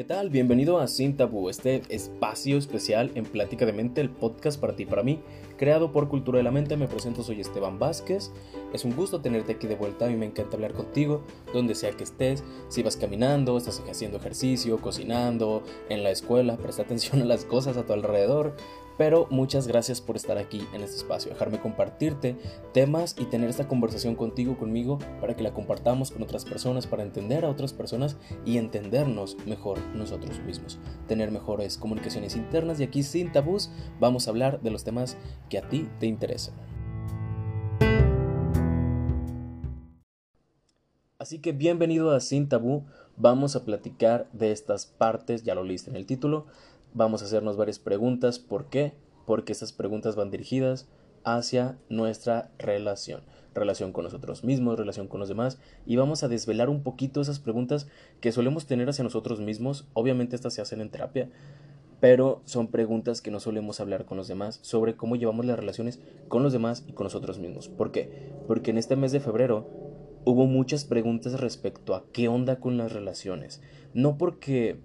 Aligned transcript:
¿Qué 0.00 0.04
tal? 0.04 0.30
Bienvenido 0.30 0.78
a 0.78 0.88
Sin 0.88 1.14
Tabú, 1.14 1.50
este 1.50 1.82
espacio 1.90 2.56
especial 2.56 3.10
en 3.16 3.26
Plática 3.26 3.66
de 3.66 3.74
Mente, 3.74 4.00
el 4.00 4.08
podcast 4.08 4.58
para 4.58 4.74
ti 4.74 4.84
y 4.84 4.86
para 4.86 5.02
mí, 5.02 5.20
creado 5.60 5.92
por 5.92 6.08
Cultura 6.08 6.38
de 6.38 6.42
la 6.42 6.50
Mente. 6.50 6.78
Me 6.78 6.88
presento, 6.88 7.22
soy 7.22 7.42
Esteban 7.42 7.78
Vázquez. 7.78 8.32
Es 8.72 8.86
un 8.86 8.96
gusto 8.96 9.20
tenerte 9.20 9.52
aquí 9.52 9.66
de 9.66 9.74
vuelta. 9.74 10.06
A 10.06 10.08
mí 10.08 10.16
me 10.16 10.24
encanta 10.24 10.56
hablar 10.56 10.72
contigo, 10.72 11.20
donde 11.52 11.74
sea 11.74 11.90
que 11.90 12.02
estés. 12.02 12.42
Si 12.68 12.82
vas 12.82 12.96
caminando, 12.96 13.58
estás 13.58 13.82
haciendo 13.86 14.16
ejercicio, 14.16 14.78
cocinando, 14.78 15.62
en 15.90 16.02
la 16.02 16.12
escuela, 16.12 16.56
presta 16.62 16.80
atención 16.80 17.20
a 17.20 17.26
las 17.26 17.44
cosas 17.44 17.76
a 17.76 17.84
tu 17.84 17.92
alrededor. 17.92 18.56
Pero 19.00 19.26
muchas 19.30 19.66
gracias 19.66 20.02
por 20.02 20.16
estar 20.16 20.36
aquí 20.36 20.62
en 20.74 20.82
este 20.82 20.98
espacio, 20.98 21.30
dejarme 21.30 21.58
compartirte 21.58 22.36
temas 22.74 23.16
y 23.18 23.24
tener 23.24 23.48
esta 23.48 23.66
conversación 23.66 24.14
contigo, 24.14 24.58
conmigo, 24.58 24.98
para 25.22 25.34
que 25.34 25.42
la 25.42 25.54
compartamos 25.54 26.10
con 26.10 26.22
otras 26.22 26.44
personas, 26.44 26.86
para 26.86 27.02
entender 27.02 27.46
a 27.46 27.48
otras 27.48 27.72
personas 27.72 28.18
y 28.44 28.58
entendernos 28.58 29.38
mejor 29.46 29.78
nosotros 29.94 30.40
mismos, 30.40 30.78
tener 31.08 31.30
mejores 31.30 31.78
comunicaciones 31.78 32.36
internas 32.36 32.78
y 32.78 32.82
aquí 32.82 33.02
sin 33.02 33.32
tabús 33.32 33.70
vamos 33.98 34.26
a 34.26 34.32
hablar 34.32 34.60
de 34.60 34.70
los 34.70 34.84
temas 34.84 35.16
que 35.50 35.58
a 35.58 35.68
ti 35.68 35.86
te 35.98 36.06
interesan. 36.06 36.54
Así 41.18 41.40
que 41.40 41.52
bienvenido 41.52 42.12
a 42.12 42.20
Sin 42.20 42.48
Tabú, 42.48 42.86
vamos 43.18 43.54
a 43.54 43.66
platicar 43.66 44.30
de 44.32 44.52
estas 44.52 44.86
partes, 44.86 45.42
ya 45.42 45.54
lo 45.54 45.64
leíste 45.64 45.90
en 45.90 45.96
el 45.96 46.06
título, 46.06 46.46
Vamos 46.92 47.22
a 47.22 47.26
hacernos 47.26 47.56
varias 47.56 47.78
preguntas. 47.78 48.40
¿Por 48.40 48.68
qué? 48.68 48.94
Porque 49.24 49.52
estas 49.52 49.72
preguntas 49.72 50.16
van 50.16 50.30
dirigidas 50.30 50.88
hacia 51.22 51.78
nuestra 51.88 52.50
relación. 52.58 53.22
Relación 53.54 53.92
con 53.92 54.04
nosotros 54.04 54.42
mismos, 54.42 54.78
relación 54.78 55.06
con 55.06 55.20
los 55.20 55.28
demás. 55.28 55.58
Y 55.86 55.94
vamos 55.94 56.24
a 56.24 56.28
desvelar 56.28 56.68
un 56.68 56.82
poquito 56.82 57.20
esas 57.20 57.38
preguntas 57.38 57.86
que 58.20 58.32
solemos 58.32 58.66
tener 58.66 58.88
hacia 58.88 59.04
nosotros 59.04 59.40
mismos. 59.40 59.86
Obviamente 59.92 60.34
estas 60.34 60.54
se 60.54 60.62
hacen 60.62 60.80
en 60.80 60.90
terapia. 60.90 61.30
Pero 62.00 62.40
son 62.44 62.68
preguntas 62.68 63.20
que 63.20 63.30
no 63.30 63.40
solemos 63.40 63.80
hablar 63.80 64.06
con 64.06 64.16
los 64.16 64.28
demás 64.28 64.58
sobre 64.62 64.96
cómo 64.96 65.16
llevamos 65.16 65.44
las 65.44 65.58
relaciones 65.58 66.00
con 66.28 66.42
los 66.42 66.52
demás 66.52 66.84
y 66.86 66.92
con 66.92 67.04
nosotros 67.04 67.38
mismos. 67.38 67.68
¿Por 67.68 67.92
qué? 67.92 68.32
Porque 68.46 68.70
en 68.70 68.78
este 68.78 68.96
mes 68.96 69.12
de 69.12 69.20
febrero 69.20 69.68
hubo 70.24 70.46
muchas 70.46 70.84
preguntas 70.84 71.40
respecto 71.40 71.94
a 71.94 72.04
qué 72.12 72.28
onda 72.28 72.60
con 72.60 72.76
las 72.76 72.92
relaciones. 72.92 73.60
No 73.94 74.16
porque 74.16 74.78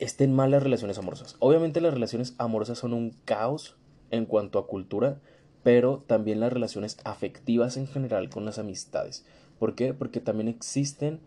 estén 0.00 0.34
mal 0.34 0.50
las 0.50 0.62
relaciones 0.62 0.98
amorosas. 0.98 1.36
Obviamente 1.38 1.80
las 1.80 1.94
relaciones 1.94 2.34
amorosas 2.38 2.78
son 2.78 2.92
un 2.92 3.14
caos 3.24 3.76
en 4.10 4.26
cuanto 4.26 4.58
a 4.58 4.66
cultura, 4.66 5.20
pero 5.62 6.04
también 6.06 6.40
las 6.40 6.52
relaciones 6.52 6.98
afectivas 7.04 7.76
en 7.76 7.86
general 7.86 8.28
con 8.28 8.44
las 8.44 8.58
amistades. 8.58 9.24
¿Por 9.58 9.74
qué? 9.74 9.94
Porque 9.94 10.20
también 10.20 10.48
existen 10.48 11.20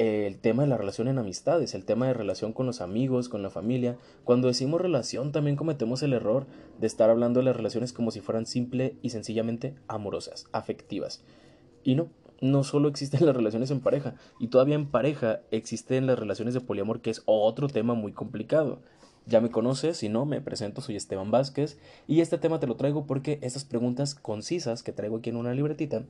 el 0.00 0.38
tema 0.38 0.62
de 0.62 0.68
la 0.70 0.78
relación 0.78 1.08
en 1.08 1.18
amistades, 1.18 1.74
el 1.74 1.84
tema 1.84 2.06
de 2.06 2.14
relación 2.14 2.54
con 2.54 2.64
los 2.64 2.80
amigos, 2.80 3.28
con 3.28 3.42
la 3.42 3.50
familia. 3.50 3.98
Cuando 4.24 4.48
decimos 4.48 4.80
relación 4.80 5.30
también 5.30 5.56
cometemos 5.56 6.02
el 6.02 6.14
error 6.14 6.46
de 6.78 6.86
estar 6.86 7.10
hablando 7.10 7.40
de 7.40 7.44
las 7.44 7.56
relaciones 7.56 7.92
como 7.92 8.10
si 8.10 8.20
fueran 8.20 8.46
simple 8.46 8.96
y 9.02 9.10
sencillamente 9.10 9.74
amorosas, 9.88 10.46
afectivas. 10.52 11.22
Y 11.84 11.96
no, 11.96 12.08
no 12.40 12.64
solo 12.64 12.88
existen 12.88 13.26
las 13.26 13.36
relaciones 13.36 13.70
en 13.70 13.80
pareja, 13.80 14.14
y 14.38 14.46
todavía 14.48 14.74
en 14.74 14.90
pareja 14.90 15.40
existen 15.50 16.06
las 16.06 16.18
relaciones 16.18 16.54
de 16.54 16.62
poliamor, 16.62 17.02
que 17.02 17.10
es 17.10 17.22
otro 17.26 17.68
tema 17.68 17.92
muy 17.92 18.12
complicado. 18.12 18.78
Ya 19.26 19.42
me 19.42 19.50
conoces, 19.50 19.98
si 19.98 20.08
no, 20.08 20.24
me 20.24 20.40
presento, 20.40 20.80
soy 20.80 20.96
Esteban 20.96 21.30
Vázquez, 21.30 21.78
y 22.06 22.22
este 22.22 22.38
tema 22.38 22.58
te 22.58 22.66
lo 22.66 22.76
traigo 22.76 23.04
porque 23.06 23.38
estas 23.42 23.66
preguntas 23.66 24.14
concisas 24.14 24.82
que 24.82 24.92
traigo 24.92 25.18
aquí 25.18 25.28
en 25.28 25.36
una 25.36 25.52
libretita 25.52 26.04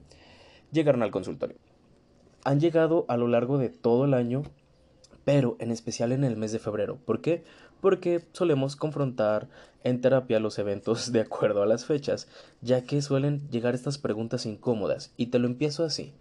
llegaron 0.70 1.02
al 1.02 1.10
consultorio. 1.10 1.56
Han 2.44 2.60
llegado 2.60 3.04
a 3.08 3.16
lo 3.16 3.28
largo 3.28 3.58
de 3.58 3.68
todo 3.68 4.04
el 4.04 4.14
año, 4.14 4.42
pero 5.24 5.56
en 5.58 5.70
especial 5.70 6.12
en 6.12 6.24
el 6.24 6.36
mes 6.36 6.52
de 6.52 6.58
febrero. 6.58 6.98
¿Por 7.04 7.20
qué? 7.20 7.44
Porque 7.80 8.24
solemos 8.32 8.76
confrontar 8.76 9.48
en 9.84 10.00
terapia 10.00 10.40
los 10.40 10.58
eventos 10.58 11.12
de 11.12 11.20
acuerdo 11.20 11.62
a 11.62 11.66
las 11.66 11.84
fechas, 11.84 12.28
ya 12.60 12.84
que 12.84 13.02
suelen 13.02 13.48
llegar 13.50 13.74
estas 13.74 13.98
preguntas 13.98 14.46
incómodas. 14.46 15.12
Y 15.16 15.26
te 15.26 15.38
lo 15.38 15.46
empiezo 15.46 15.84
así. 15.84 16.12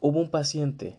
Hubo 0.00 0.20
un 0.20 0.30
paciente 0.30 0.98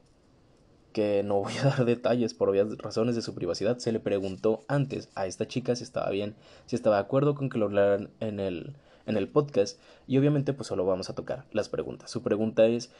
que 0.96 1.24
no 1.24 1.42
voy 1.42 1.54
a 1.58 1.64
dar 1.76 1.86
detalles 1.86 2.34
por 2.34 2.50
obvias 2.50 2.78
razones 2.78 3.16
de 3.16 3.22
su 3.22 3.36
privacidad, 3.36 3.78
se 3.80 3.92
le 3.92 4.00
preguntó 4.00 4.64
antes 4.70 5.10
a 5.14 5.28
esta 5.28 5.46
chica 5.46 5.76
si 5.76 5.84
estaba 5.84 6.10
bien, 6.10 6.36
si 6.68 6.78
estaba 6.78 6.96
de 6.96 7.02
acuerdo 7.02 7.36
con 7.36 7.50
que 7.50 7.58
lo 7.58 7.66
hablaran 7.66 8.10
en 8.22 8.40
el, 8.40 8.78
en 9.06 9.18
el 9.18 9.28
podcast 9.28 9.78
y 10.08 10.18
obviamente 10.18 10.54
pues 10.54 10.68
solo 10.68 10.86
vamos 10.86 11.10
a 11.10 11.14
tocar 11.14 11.44
las 11.52 11.68
preguntas. 11.68 12.10
Su 12.10 12.24
pregunta 12.24 12.66
es 12.66 12.92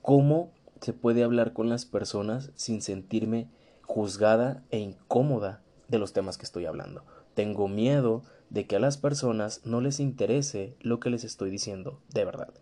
¿cómo 0.00 0.50
se 0.80 0.92
puede 0.92 1.22
hablar 1.22 1.52
con 1.52 1.68
las 1.68 1.84
personas 1.84 2.50
sin 2.54 2.82
sentirme 2.82 3.48
juzgada 3.82 4.62
e 4.70 4.78
incómoda 4.78 5.62
de 5.88 5.98
los 5.98 6.12
temas 6.12 6.38
que 6.38 6.44
estoy 6.44 6.66
hablando? 6.66 7.04
Tengo 7.34 7.68
miedo 7.68 8.22
de 8.50 8.66
que 8.66 8.76
a 8.76 8.80
las 8.80 8.96
personas 8.96 9.60
no 9.64 9.80
les 9.80 10.00
interese 10.00 10.74
lo 10.80 11.00
que 11.00 11.10
les 11.10 11.24
estoy 11.24 11.50
diciendo 11.50 12.00
de 12.12 12.24
verdad. 12.24 12.52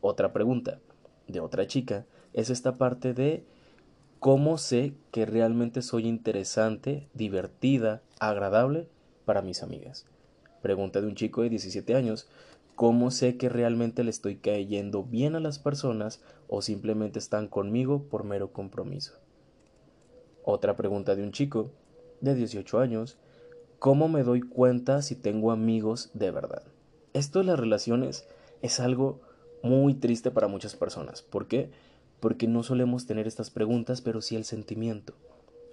Otra 0.00 0.32
pregunta 0.32 0.80
de 1.28 1.40
otra 1.40 1.66
chica 1.66 2.06
es 2.32 2.50
esta 2.50 2.76
parte 2.76 3.14
de 3.14 3.44
cómo 4.18 4.58
sé 4.58 4.94
que 5.10 5.26
realmente 5.26 5.82
soy 5.82 6.06
interesante, 6.06 7.08
divertida, 7.14 8.02
agradable 8.18 8.88
para 9.24 9.42
mis 9.42 9.62
amigas. 9.62 10.06
Pregunta 10.62 11.00
de 11.00 11.06
un 11.06 11.14
chico 11.14 11.42
de 11.42 11.48
17 11.48 11.94
años, 11.94 12.28
¿cómo 12.80 13.10
sé 13.10 13.36
que 13.36 13.50
realmente 13.50 14.04
le 14.04 14.10
estoy 14.10 14.36
cayendo 14.36 15.04
bien 15.04 15.36
a 15.36 15.40
las 15.40 15.58
personas 15.58 16.22
o 16.48 16.62
simplemente 16.62 17.18
están 17.18 17.46
conmigo 17.46 18.04
por 18.08 18.24
mero 18.24 18.54
compromiso? 18.54 19.18
Otra 20.44 20.76
pregunta 20.76 21.14
de 21.14 21.22
un 21.22 21.30
chico 21.30 21.72
de 22.22 22.34
18 22.34 22.80
años, 22.80 23.18
¿cómo 23.78 24.08
me 24.08 24.22
doy 24.22 24.40
cuenta 24.40 25.02
si 25.02 25.14
tengo 25.14 25.52
amigos 25.52 26.08
de 26.14 26.30
verdad? 26.30 26.62
Esto 27.12 27.40
de 27.40 27.44
las 27.44 27.60
relaciones 27.60 28.26
es 28.62 28.80
algo 28.80 29.20
muy 29.62 29.92
triste 29.92 30.30
para 30.30 30.48
muchas 30.48 30.74
personas. 30.74 31.20
¿Por 31.20 31.48
qué? 31.48 31.70
porque 32.18 32.46
no 32.46 32.62
solemos 32.62 33.04
tener 33.06 33.26
estas 33.26 33.50
preguntas, 33.50 34.00
pero 34.00 34.22
sí 34.22 34.36
el 34.36 34.44
sentimiento. 34.44 35.14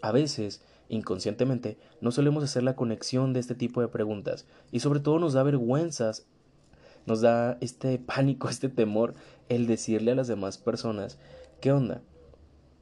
A 0.02 0.12
veces, 0.12 0.62
inconscientemente, 0.90 1.78
no 2.02 2.12
solemos 2.12 2.44
hacer 2.44 2.64
la 2.64 2.76
conexión 2.76 3.32
de 3.32 3.40
este 3.40 3.56
tipo 3.56 3.80
de 3.80 3.88
preguntas 3.90 4.46
y 4.72 4.80
sobre 4.80 5.00
todo 5.00 5.20
nos 5.20 5.34
da 5.34 5.44
vergüenzas, 5.44 6.26
nos 7.08 7.22
da 7.22 7.58
este 7.62 7.98
pánico, 7.98 8.50
este 8.50 8.70
temor 8.70 9.16
el 9.50 9.66
decirle 9.66 10.12
a 10.12 10.16
las 10.16 10.28
demás 10.28 10.60
personas, 10.60 11.18
¿qué 11.60 11.72
onda? 11.72 12.02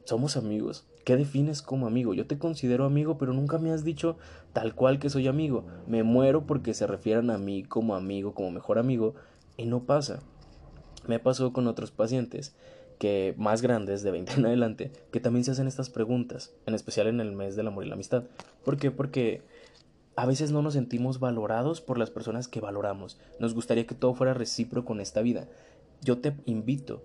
¿Somos 0.03 0.35
amigos? 0.35 0.85
¿Qué 1.05 1.15
defines 1.15 1.61
como 1.61 1.87
amigo? 1.87 2.13
Yo 2.13 2.25
te 2.25 2.37
considero 2.37 2.85
amigo, 2.85 3.17
pero 3.17 3.31
nunca 3.31 3.59
me 3.59 3.71
has 3.71 3.83
dicho 3.83 4.17
tal 4.53 4.73
cual 4.73 4.99
que 4.99 5.09
soy 5.09 5.27
amigo. 5.27 5.63
Me 5.87 6.03
muero 6.03 6.45
porque 6.47 6.73
se 6.73 6.87
refieran 6.87 7.29
a 7.29 7.37
mí 7.37 7.63
como 7.63 7.95
amigo, 7.95 8.33
como 8.33 8.51
mejor 8.51 8.79
amigo, 8.79 9.13
y 9.55 9.65
no 9.65 9.83
pasa. 9.83 10.19
Me 11.07 11.19
pasó 11.19 11.53
con 11.53 11.67
otros 11.67 11.91
pacientes 11.91 12.55
que 12.97 13.35
más 13.37 13.61
grandes, 13.61 14.01
de 14.01 14.11
20 14.11 14.33
en 14.37 14.45
adelante, 14.47 14.91
que 15.11 15.19
también 15.19 15.43
se 15.43 15.51
hacen 15.51 15.67
estas 15.67 15.89
preguntas, 15.91 16.53
en 16.65 16.73
especial 16.73 17.07
en 17.07 17.19
el 17.19 17.31
mes 17.31 17.55
del 17.55 17.67
amor 17.67 17.85
y 17.85 17.87
la 17.87 17.95
amistad. 17.95 18.23
¿Por 18.63 18.77
qué? 18.77 18.89
Porque 18.89 19.41
a 20.15 20.25
veces 20.25 20.51
no 20.51 20.61
nos 20.61 20.73
sentimos 20.73 21.19
valorados 21.19 21.81
por 21.81 21.97
las 21.97 22.09
personas 22.09 22.47
que 22.47 22.61
valoramos. 22.61 23.17
Nos 23.39 23.53
gustaría 23.53 23.85
que 23.85 23.95
todo 23.95 24.13
fuera 24.13 24.33
recíproco 24.33 24.93
en 24.93 25.01
esta 25.01 25.21
vida. 25.21 25.47
Yo 26.01 26.19
te 26.19 26.35
invito 26.45 27.03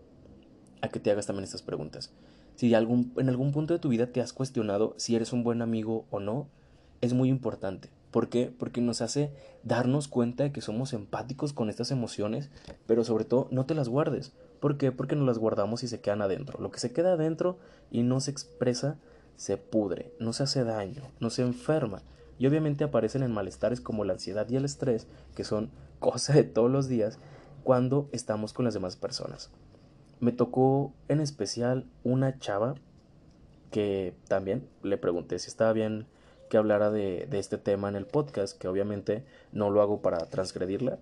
a 0.80 0.88
que 0.88 1.00
te 1.00 1.10
hagas 1.10 1.26
también 1.26 1.44
estas 1.44 1.62
preguntas. 1.62 2.12
Si 2.54 2.72
en 2.74 3.28
algún 3.28 3.52
punto 3.52 3.74
de 3.74 3.80
tu 3.80 3.88
vida 3.88 4.06
te 4.06 4.20
has 4.20 4.32
cuestionado 4.32 4.94
si 4.96 5.16
eres 5.16 5.32
un 5.32 5.42
buen 5.42 5.62
amigo 5.62 6.04
o 6.10 6.20
no, 6.20 6.46
es 7.00 7.14
muy 7.14 7.28
importante. 7.28 7.88
¿Por 8.10 8.28
qué? 8.28 8.52
Porque 8.56 8.80
nos 8.80 9.02
hace 9.02 9.30
darnos 9.62 10.08
cuenta 10.08 10.44
de 10.44 10.52
que 10.52 10.60
somos 10.60 10.92
empáticos 10.92 11.52
con 11.52 11.70
estas 11.70 11.90
emociones, 11.90 12.50
pero 12.86 13.04
sobre 13.04 13.24
todo 13.24 13.48
no 13.50 13.66
te 13.66 13.74
las 13.74 13.88
guardes. 13.88 14.32
¿Por 14.60 14.76
qué? 14.76 14.92
Porque 14.92 15.16
nos 15.16 15.26
las 15.26 15.38
guardamos 15.38 15.82
y 15.82 15.88
se 15.88 16.00
quedan 16.00 16.20
adentro. 16.20 16.60
Lo 16.60 16.70
que 16.70 16.80
se 16.80 16.92
queda 16.92 17.12
adentro 17.12 17.58
y 17.90 18.02
no 18.02 18.20
se 18.20 18.30
expresa 18.30 18.98
se 19.36 19.56
pudre, 19.56 20.12
no 20.18 20.32
se 20.32 20.42
hace 20.42 20.64
daño, 20.64 21.02
no 21.18 21.30
se 21.30 21.42
enferma. 21.42 22.02
Y 22.40 22.46
obviamente 22.46 22.84
aparecen 22.84 23.22
en 23.22 23.32
malestares 23.32 23.82
como 23.82 24.02
la 24.02 24.14
ansiedad 24.14 24.48
y 24.48 24.56
el 24.56 24.64
estrés, 24.64 25.06
que 25.36 25.44
son 25.44 25.70
cosas 26.00 26.36
de 26.36 26.44
todos 26.44 26.70
los 26.70 26.88
días, 26.88 27.18
cuando 27.62 28.08
estamos 28.12 28.54
con 28.54 28.64
las 28.64 28.72
demás 28.72 28.96
personas. 28.96 29.50
Me 30.20 30.32
tocó 30.32 30.94
en 31.08 31.20
especial 31.20 31.84
una 32.02 32.38
chava 32.38 32.76
que 33.70 34.14
también 34.26 34.66
le 34.82 34.96
pregunté 34.96 35.38
si 35.38 35.48
estaba 35.48 35.74
bien 35.74 36.06
que 36.48 36.56
hablara 36.56 36.90
de, 36.90 37.28
este 37.32 37.58
tema 37.58 37.90
en 37.90 37.94
el 37.94 38.06
podcast, 38.06 38.58
que 38.58 38.68
obviamente 38.68 39.22
no 39.52 39.68
lo 39.68 39.82
hago 39.82 40.00
para 40.00 40.18
transgredirla. 40.26 40.98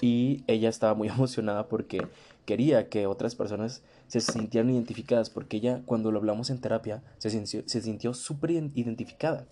Y 0.00 0.42
ella 0.48 0.68
estaba 0.68 0.94
muy 0.94 1.06
emocionada 1.08 1.68
porque 1.68 2.04
quería 2.46 2.88
que 2.88 3.06
otras 3.06 3.36
personas 3.36 3.82
se 4.08 4.20
sintieran 4.20 4.70
identificadas, 4.70 5.30
porque 5.30 5.58
ella 5.58 5.82
cuando 5.86 6.10
lo 6.10 6.18
hablamos 6.18 6.50
en 6.50 6.60
terapia 6.60 7.00
se 7.18 7.30
sintió, 7.30 7.62
se 7.64 7.80
sintió 7.80 8.12
súper 8.12 8.50
identificada. 8.50 9.46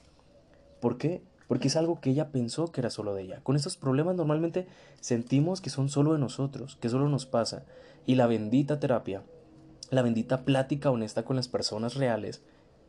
¿Por 0.81 0.99
qué? 0.99 1.23
Porque 1.47 1.69
es 1.69 1.77
algo 1.77 2.01
que 2.01 2.11
ella 2.11 2.31
pensó 2.31 2.71
que 2.71 2.81
era 2.81 2.91
solo 2.91 3.15
de 3.15 3.23
ella. 3.23 3.41
Con 3.43 3.57
estos 3.57 3.77
problemas 3.77 4.17
normalmente 4.17 4.67
sentimos 5.01 5.61
que 5.61 5.71
son 5.71 5.89
solo 5.89 6.13
de 6.13 6.19
nosotros, 6.19 6.77
que 6.81 6.89
solo 6.89 7.09
nos 7.09 7.27
pasa. 7.27 7.65
Y 8.07 8.15
la 8.15 8.27
bendita 8.27 8.79
terapia, 8.81 9.23
la 9.91 10.03
bendita 10.03 10.45
plática 10.45 10.91
honesta 10.91 11.25
con 11.25 11.37
las 11.37 11.49
personas 11.49 11.95
reales, 11.95 12.43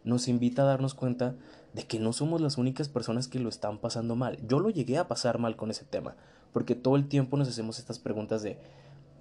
nos 0.03 0.27
invita 0.27 0.63
a 0.63 0.65
darnos 0.65 0.93
cuenta 0.93 1.35
de 1.73 1.83
que 1.83 1.99
no 1.99 2.13
somos 2.13 2.41
las 2.41 2.57
únicas 2.57 2.89
personas 2.89 3.27
que 3.27 3.39
lo 3.39 3.49
están 3.49 3.77
pasando 3.77 4.15
mal. 4.15 4.39
Yo 4.47 4.59
lo 4.59 4.69
llegué 4.69 4.97
a 4.97 5.07
pasar 5.07 5.39
mal 5.39 5.55
con 5.55 5.71
ese 5.71 5.85
tema, 5.85 6.15
porque 6.51 6.75
todo 6.75 6.95
el 6.95 7.07
tiempo 7.07 7.37
nos 7.37 7.47
hacemos 7.47 7.79
estas 7.79 7.99
preguntas 7.99 8.41
de 8.41 8.57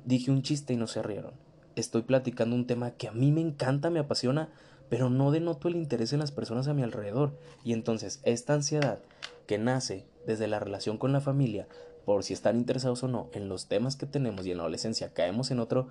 dije 0.04 0.30
un 0.30 0.42
chiste 0.42 0.72
y 0.72 0.76
no 0.76 0.86
se 0.86 1.02
rieron. 1.02 1.32
Estoy 1.76 2.02
platicando 2.02 2.56
un 2.56 2.66
tema 2.66 2.92
que 2.92 3.08
a 3.08 3.12
mí 3.12 3.30
me 3.30 3.40
encanta, 3.40 3.90
me 3.90 4.00
apasiona, 4.00 4.48
pero 4.88 5.10
no 5.10 5.30
denoto 5.30 5.68
el 5.68 5.76
interés 5.76 6.12
en 6.12 6.20
las 6.20 6.32
personas 6.32 6.68
a 6.68 6.74
mi 6.74 6.82
alrededor. 6.82 7.32
Y 7.64 7.72
entonces 7.72 8.20
esta 8.24 8.54
ansiedad 8.54 9.00
que 9.46 9.58
nace 9.58 10.06
desde 10.26 10.46
la 10.46 10.58
relación 10.58 10.98
con 10.98 11.12
la 11.12 11.20
familia, 11.20 11.68
por 12.04 12.24
si 12.24 12.32
están 12.32 12.56
interesados 12.56 13.02
o 13.02 13.08
no 13.08 13.28
en 13.32 13.48
los 13.48 13.66
temas 13.66 13.96
que 13.96 14.06
tenemos 14.06 14.46
y 14.46 14.50
en 14.50 14.58
la 14.58 14.62
adolescencia 14.62 15.12
caemos 15.12 15.50
en 15.50 15.60
otro 15.60 15.88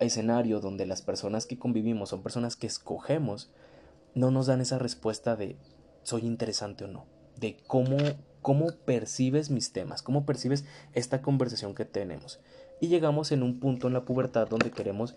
escenario 0.00 0.60
donde 0.60 0.86
las 0.86 1.02
personas 1.02 1.46
que 1.46 1.58
convivimos 1.58 2.10
son 2.10 2.22
personas 2.22 2.56
que 2.56 2.66
escogemos, 2.66 3.50
no 4.14 4.30
nos 4.30 4.46
dan 4.46 4.60
esa 4.60 4.78
respuesta 4.78 5.36
de 5.36 5.56
soy 6.02 6.26
interesante 6.26 6.84
o 6.84 6.88
no, 6.88 7.06
de 7.36 7.56
cómo, 7.66 7.96
cómo 8.42 8.68
percibes 8.84 9.50
mis 9.50 9.72
temas, 9.72 10.02
cómo 10.02 10.24
percibes 10.24 10.64
esta 10.92 11.22
conversación 11.22 11.74
que 11.74 11.84
tenemos. 11.84 12.40
Y 12.80 12.88
llegamos 12.88 13.32
en 13.32 13.42
un 13.42 13.58
punto 13.58 13.86
en 13.86 13.94
la 13.94 14.04
pubertad 14.04 14.48
donde 14.48 14.70
queremos 14.70 15.14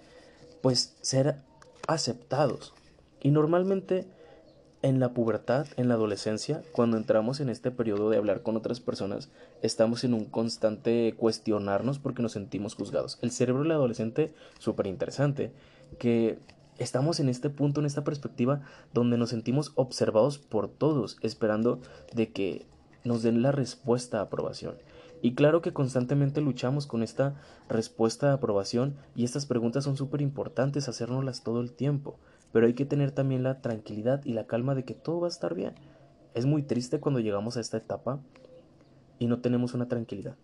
pues 0.61 0.95
ser 1.01 1.41
aceptados. 1.87 2.73
Y 3.21 3.31
normalmente 3.31 4.07
en 4.81 4.99
la 4.99 5.13
pubertad, 5.13 5.67
en 5.75 5.89
la 5.89 5.95
adolescencia, 5.95 6.61
cuando 6.71 6.95
entramos 6.95 7.41
en 7.41 7.49
este 7.49 7.69
periodo 7.69 8.09
de 8.09 8.17
hablar 8.17 8.43
con 8.43 8.55
otras 8.55 8.79
personas, 8.79 9.29
estamos 9.61 10.03
en 10.03 10.13
un 10.13 10.25
constante 10.25 11.13
cuestionarnos 11.17 11.99
porque 11.99 12.21
nos 12.21 12.31
sentimos 12.31 12.75
juzgados. 12.75 13.19
El 13.21 13.31
cerebro 13.31 13.63
del 13.63 13.73
adolescente, 13.73 14.33
súper 14.57 14.87
interesante, 14.87 15.51
que 15.97 16.39
estamos 16.77 17.19
en 17.19 17.27
este 17.27 17.49
punto, 17.49 17.81
en 17.81 17.87
esta 17.87 18.05
perspectiva, 18.05 18.61
donde 18.93 19.17
nos 19.17 19.31
sentimos 19.31 19.73
observados 19.75 20.37
por 20.37 20.69
todos, 20.69 21.17
esperando 21.21 21.81
de 22.13 22.31
que 22.31 22.65
nos 23.03 23.21
den 23.21 23.41
la 23.41 23.51
respuesta 23.51 24.19
a 24.19 24.23
aprobación. 24.23 24.75
Y 25.21 25.33
claro 25.33 25.61
que 25.61 25.73
constantemente 25.73 26.39
luchamos 26.39 26.87
con 26.87 27.03
esta 27.03 27.35
respuesta 27.67 28.27
de 28.27 28.33
aprobación 28.35 28.95
y 29.13 29.25
estas 29.25 29.45
preguntas 29.45 29.83
son 29.83 29.97
súper 29.97 30.21
importantes 30.21 30.87
hacérnoslas 30.87 31.43
todo 31.43 31.59
el 31.59 31.73
tiempo 31.73 32.17
pero 32.51 32.65
hay 32.67 32.73
que 32.73 32.85
tener 32.85 33.11
también 33.11 33.43
la 33.43 33.61
tranquilidad 33.61 34.23
y 34.25 34.33
la 34.33 34.47
calma 34.47 34.75
de 34.75 34.83
que 34.83 34.93
todo 34.93 35.21
va 35.21 35.27
a 35.27 35.29
estar 35.29 35.53
bien. 35.53 35.73
Es 36.33 36.45
muy 36.45 36.63
triste 36.63 36.99
cuando 36.99 37.19
llegamos 37.19 37.57
a 37.57 37.61
esta 37.61 37.77
etapa 37.77 38.19
y 39.19 39.27
no 39.27 39.39
tenemos 39.39 39.73
una 39.73 39.87
tranquilidad. 39.87 40.35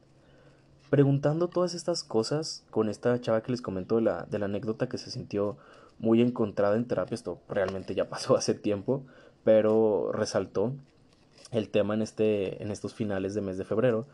Preguntando 0.89 1.47
todas 1.47 1.73
estas 1.73 2.03
cosas 2.03 2.63
con 2.69 2.89
esta 2.89 3.19
chava 3.19 3.41
que 3.41 3.51
les 3.51 3.61
comentó 3.61 3.95
de 3.95 4.03
la, 4.03 4.23
de 4.25 4.39
la 4.39 4.45
anécdota 4.45 4.87
que 4.87 4.97
se 4.97 5.09
sintió 5.09 5.57
muy 5.97 6.21
encontrada 6.21 6.75
en 6.75 6.85
terapia, 6.85 7.15
esto 7.15 7.39
realmente 7.49 7.95
ya 7.95 8.09
pasó 8.09 8.35
hace 8.35 8.53
tiempo, 8.53 9.03
pero 9.43 10.11
resaltó 10.11 10.73
el 11.51 11.69
tema 11.69 11.93
en, 11.93 12.01
este, 12.01 12.61
en 12.61 12.71
estos 12.71 12.93
finales 12.93 13.33
de 13.33 13.41
mes 13.41 13.57
de 13.57 13.65
febrero 13.65 14.05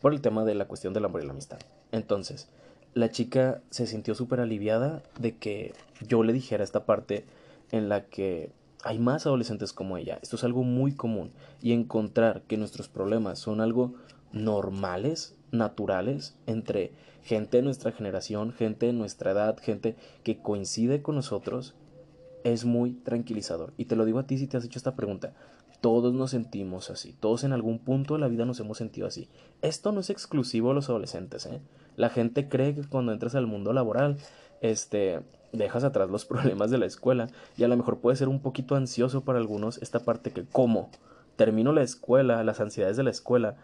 por 0.00 0.12
el 0.12 0.20
tema 0.20 0.44
de 0.44 0.54
la 0.54 0.66
cuestión 0.66 0.94
del 0.94 1.04
amor 1.04 1.22
y 1.22 1.26
la 1.26 1.32
amistad. 1.32 1.58
Entonces, 1.92 2.48
la 2.94 3.10
chica 3.10 3.62
se 3.70 3.86
sintió 3.86 4.14
súper 4.14 4.40
aliviada 4.40 5.02
de 5.18 5.36
que 5.36 5.72
yo 6.06 6.22
le 6.22 6.32
dijera 6.32 6.64
esta 6.64 6.84
parte 6.84 7.24
en 7.70 7.88
la 7.88 8.06
que 8.06 8.50
hay 8.82 8.98
más 8.98 9.26
adolescentes 9.26 9.72
como 9.72 9.96
ella. 9.96 10.18
Esto 10.22 10.36
es 10.36 10.44
algo 10.44 10.64
muy 10.64 10.92
común 10.92 11.32
y 11.62 11.72
encontrar 11.72 12.42
que 12.42 12.56
nuestros 12.56 12.88
problemas 12.88 13.38
son 13.38 13.60
algo 13.60 13.94
normales, 14.32 15.36
naturales, 15.50 16.36
entre 16.46 16.92
gente 17.22 17.58
de 17.58 17.62
nuestra 17.62 17.92
generación, 17.92 18.52
gente 18.52 18.86
de 18.86 18.92
nuestra 18.92 19.32
edad, 19.32 19.58
gente 19.60 19.96
que 20.24 20.38
coincide 20.38 21.02
con 21.02 21.16
nosotros, 21.16 21.74
es 22.44 22.64
muy 22.64 22.92
tranquilizador. 22.92 23.72
Y 23.76 23.86
te 23.86 23.96
lo 23.96 24.04
digo 24.04 24.18
a 24.18 24.26
ti 24.26 24.38
si 24.38 24.46
te 24.46 24.56
has 24.56 24.64
hecho 24.64 24.78
esta 24.78 24.96
pregunta. 24.96 25.32
Todos 25.80 26.12
nos 26.12 26.32
sentimos 26.32 26.90
así, 26.90 27.14
todos 27.20 27.42
en 27.44 27.52
algún 27.52 27.78
punto 27.78 28.14
de 28.14 28.20
la 28.20 28.28
vida 28.28 28.44
nos 28.44 28.60
hemos 28.60 28.76
sentido 28.76 29.06
así. 29.06 29.28
Esto 29.62 29.92
no 29.92 30.00
es 30.00 30.10
exclusivo 30.10 30.70
a 30.70 30.74
los 30.74 30.90
adolescentes, 30.90 31.46
¿eh? 31.46 31.60
La 31.96 32.10
gente 32.10 32.48
cree 32.48 32.74
que 32.74 32.84
cuando 32.84 33.12
entras 33.12 33.34
al 33.34 33.46
mundo 33.46 33.72
laboral, 33.72 34.18
este, 34.60 35.20
dejas 35.52 35.84
atrás 35.84 36.10
los 36.10 36.24
problemas 36.26 36.70
de 36.70 36.78
la 36.78 36.86
escuela 36.86 37.28
y 37.56 37.64
a 37.64 37.68
lo 37.68 37.76
mejor 37.76 37.98
puede 37.98 38.16
ser 38.16 38.28
un 38.28 38.40
poquito 38.40 38.76
ansioso 38.76 39.22
para 39.22 39.38
algunos 39.38 39.78
esta 39.78 40.00
parte 40.00 40.32
que 40.32 40.44
como 40.44 40.90
termino 41.36 41.72
la 41.72 41.82
escuela, 41.82 42.44
las 42.44 42.60
ansiedades 42.60 42.98
de 42.98 43.02
la 43.02 43.10
escuela 43.10 43.56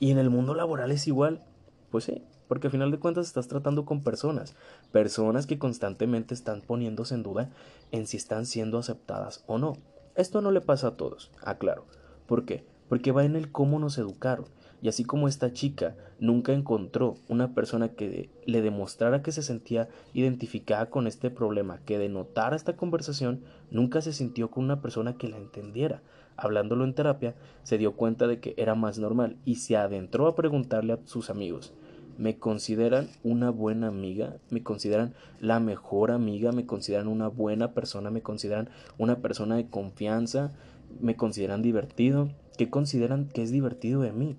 y 0.00 0.10
en 0.10 0.18
el 0.18 0.30
mundo 0.30 0.54
laboral 0.54 0.90
es 0.90 1.06
igual. 1.06 1.42
Pues 1.90 2.04
sí, 2.04 2.22
porque 2.50 2.66
al 2.66 2.72
final 2.72 2.90
de 2.90 2.98
cuentas 2.98 3.28
estás 3.28 3.46
tratando 3.46 3.84
con 3.84 4.02
personas, 4.02 4.56
personas 4.90 5.46
que 5.46 5.60
constantemente 5.60 6.34
están 6.34 6.62
poniéndose 6.62 7.14
en 7.14 7.22
duda 7.22 7.48
en 7.92 8.08
si 8.08 8.16
están 8.16 8.44
siendo 8.44 8.76
aceptadas 8.76 9.44
o 9.46 9.58
no. 9.58 9.74
Esto 10.16 10.40
no 10.40 10.50
le 10.50 10.60
pasa 10.60 10.88
a 10.88 10.96
todos, 10.96 11.30
aclaro. 11.44 11.86
¿Por 12.26 12.44
qué? 12.44 12.66
Porque 12.88 13.12
va 13.12 13.24
en 13.24 13.36
el 13.36 13.52
cómo 13.52 13.78
nos 13.78 13.98
educaron. 13.98 14.46
Y 14.82 14.88
así 14.88 15.04
como 15.04 15.28
esta 15.28 15.52
chica 15.52 15.94
nunca 16.18 16.52
encontró 16.52 17.14
una 17.28 17.54
persona 17.54 17.90
que 17.90 18.30
le 18.46 18.62
demostrara 18.62 19.22
que 19.22 19.30
se 19.30 19.42
sentía 19.42 19.88
identificada 20.12 20.90
con 20.90 21.06
este 21.06 21.30
problema, 21.30 21.78
que 21.84 22.00
denotara 22.00 22.56
esta 22.56 22.76
conversación, 22.76 23.44
nunca 23.70 24.00
se 24.00 24.12
sintió 24.12 24.50
con 24.50 24.64
una 24.64 24.82
persona 24.82 25.16
que 25.16 25.28
la 25.28 25.36
entendiera. 25.36 26.02
Hablándolo 26.36 26.82
en 26.82 26.94
terapia, 26.94 27.36
se 27.62 27.78
dio 27.78 27.92
cuenta 27.92 28.26
de 28.26 28.40
que 28.40 28.54
era 28.56 28.74
más 28.74 28.98
normal 28.98 29.36
y 29.44 29.56
se 29.56 29.76
adentró 29.76 30.26
a 30.26 30.34
preguntarle 30.34 30.94
a 30.94 30.98
sus 31.04 31.30
amigos 31.30 31.74
me 32.20 32.36
consideran 32.38 33.08
una 33.24 33.48
buena 33.48 33.86
amiga, 33.86 34.36
me 34.50 34.62
consideran 34.62 35.14
la 35.40 35.58
mejor 35.58 36.10
amiga, 36.10 36.52
me 36.52 36.66
consideran 36.66 37.08
una 37.08 37.28
buena 37.28 37.72
persona, 37.72 38.10
me 38.10 38.20
consideran 38.20 38.68
una 38.98 39.20
persona 39.20 39.56
de 39.56 39.70
confianza, 39.70 40.52
me 41.00 41.16
consideran 41.16 41.62
divertido. 41.62 42.28
¿Qué 42.58 42.68
consideran 42.68 43.26
que 43.28 43.42
es 43.42 43.50
divertido 43.50 44.02
de 44.02 44.12
mí? 44.12 44.36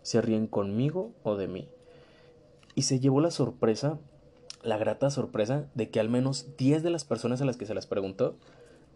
¿Se 0.00 0.22
ríen 0.22 0.46
conmigo 0.46 1.12
o 1.22 1.36
de 1.36 1.48
mí? 1.48 1.68
Y 2.74 2.82
se 2.82 2.98
llevó 2.98 3.20
la 3.20 3.30
sorpresa, 3.30 3.98
la 4.62 4.78
grata 4.78 5.10
sorpresa, 5.10 5.66
de 5.74 5.90
que 5.90 6.00
al 6.00 6.08
menos 6.08 6.56
10 6.56 6.82
de 6.82 6.88
las 6.88 7.04
personas 7.04 7.42
a 7.42 7.44
las 7.44 7.58
que 7.58 7.66
se 7.66 7.74
las 7.74 7.86
preguntó, 7.86 8.36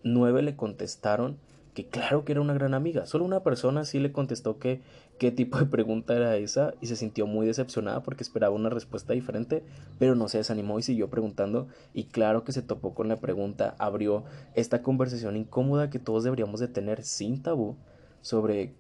9 0.05 0.41
le 0.41 0.57
contestaron 0.57 1.37
que 1.77 1.87
claro 1.87 2.25
que 2.25 2.33
era 2.33 2.41
una 2.41 2.55
gran 2.55 2.73
amiga. 2.73 3.05
Solo 3.05 3.27
una 3.27 3.43
persona 3.43 3.85
sí 3.85 4.01
le 4.01 4.11
contestó 4.11 4.59
que 4.59 4.81
qué 5.19 5.31
tipo 5.31 5.59
de 5.59 5.67
pregunta 5.67 6.17
era 6.17 6.35
esa 6.39 6.73
y 6.81 6.87
se 6.87 6.97
sintió 6.97 7.27
muy 7.27 7.47
decepcionada 7.47 8.03
porque 8.03 8.23
esperaba 8.23 8.55
una 8.55 8.71
respuesta 8.71 9.13
diferente, 9.13 9.63
pero 9.99 10.15
no 10.15 10.31
se 10.31 10.39
desanimó 10.39 10.79
y 10.79 10.83
siguió 10.83 11.11
preguntando 11.11 11.69
y 11.93 12.05
claro 12.05 12.45
que 12.45 12.53
se 12.53 12.63
topó 12.63 12.95
con 12.95 13.09
la 13.09 13.17
pregunta, 13.17 13.77
abrió 13.79 14.25
esta 14.55 14.83
conversación 14.83 15.37
incómoda 15.37 15.91
que 15.91 15.99
todos 15.99 16.25
deberíamos 16.25 16.61
de 16.61 16.69
tener 16.69 17.03
sin 17.03 17.43
tabú 17.43 17.77
sobre 18.23 18.73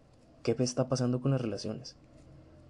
qué 0.42 0.56
está 0.61 0.88
pasando 0.88 1.20
con 1.20 1.32
las 1.32 1.42
relaciones. 1.42 1.97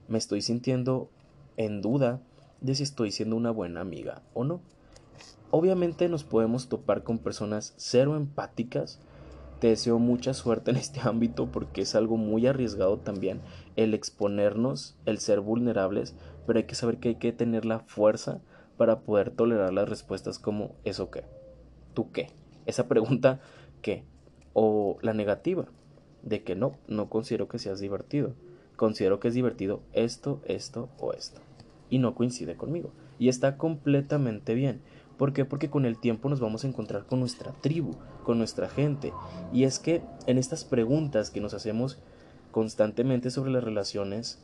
Me 0.09 0.19
estoy 0.19 0.43
sintiendo 0.43 1.09
en 1.57 1.83
duda 1.83 2.21
de 2.61 2.75
si 2.75 2.83
estoy 2.83 3.13
siendo 3.13 3.37
una 3.37 3.53
buena 3.53 3.81
amiga 3.81 4.23
o 4.35 4.43
no. 4.43 4.61
Obviamente 5.53 6.09
nos 6.09 6.25
podemos 6.25 6.69
topar 6.69 7.05
con 7.05 7.19
personas 7.19 7.75
cero 7.77 8.17
empáticas, 8.17 8.99
te 9.61 9.69
deseo 9.69 9.99
mucha 9.99 10.35
suerte 10.35 10.71
en 10.71 10.77
este 10.77 11.01
ámbito 11.05 11.47
porque 11.51 11.83
es 11.83 11.95
algo 11.95 12.17
muy 12.17 12.47
arriesgado 12.47 12.99
también 12.99 13.41
el 13.77 13.95
exponernos, 13.95 14.97
el 15.07 15.19
ser 15.19 15.41
vulnerables, 15.41 16.15
pero 16.47 16.59
hay 16.59 16.65
que 16.65 16.75
saber 16.75 16.99
que 16.99 17.11
hay 17.11 17.15
que 17.17 17.33
tener 17.33 17.65
la 17.65 17.81
fuerza 17.81 18.41
para 18.77 19.01
poder 19.01 19.31
tolerar 19.31 19.73
las 19.73 19.89
respuestas 19.89 20.39
como 20.39 20.75
¿eso 20.85 21.11
qué? 21.11 21.25
¿Tú 21.95 22.13
qué? 22.13 22.29
Esa 22.67 22.89
pregunta 22.89 23.41
¿qué? 23.83 24.05
O 24.53 24.99
la 25.01 25.15
negativa 25.15 25.67
de 26.23 26.43
que 26.43 26.57
no, 26.57 26.73
no 26.89 27.09
considero 27.09 27.49
que 27.49 27.59
seas 27.59 27.81
divertido. 27.81 28.35
Considero 28.75 29.21
que 29.21 29.29
es 29.29 29.35
divertido 29.35 29.81
esto, 29.93 30.41
esto 30.45 30.89
o 30.99 31.13
esto. 31.13 31.41
Y 31.89 31.99
no 31.99 32.15
coincide 32.15 32.57
conmigo. 32.57 32.91
Y 33.19 33.29
está 33.29 33.57
completamente 33.57 34.55
bien. 34.55 34.83
¿Por 35.17 35.33
qué? 35.33 35.45
Porque 35.45 35.71
con 35.71 35.87
el 35.87 35.99
tiempo 35.99 36.29
nos 36.29 36.41
vamos 36.41 36.65
a 36.65 36.69
encontrar 36.69 37.07
con 37.07 37.21
nuestra 37.21 37.53
tribu, 37.53 37.95
con 38.23 38.39
nuestra 38.39 38.69
gente. 38.69 39.13
Y 39.53 39.65
es 39.65 39.79
que 39.79 40.03
en 40.27 40.39
estas 40.39 40.65
preguntas 40.65 41.31
que 41.31 41.41
nos 41.41 41.55
hacemos 41.55 41.99
constantemente 42.51 43.31
sobre 43.31 43.51
las 43.51 43.65
relaciones, 43.65 44.39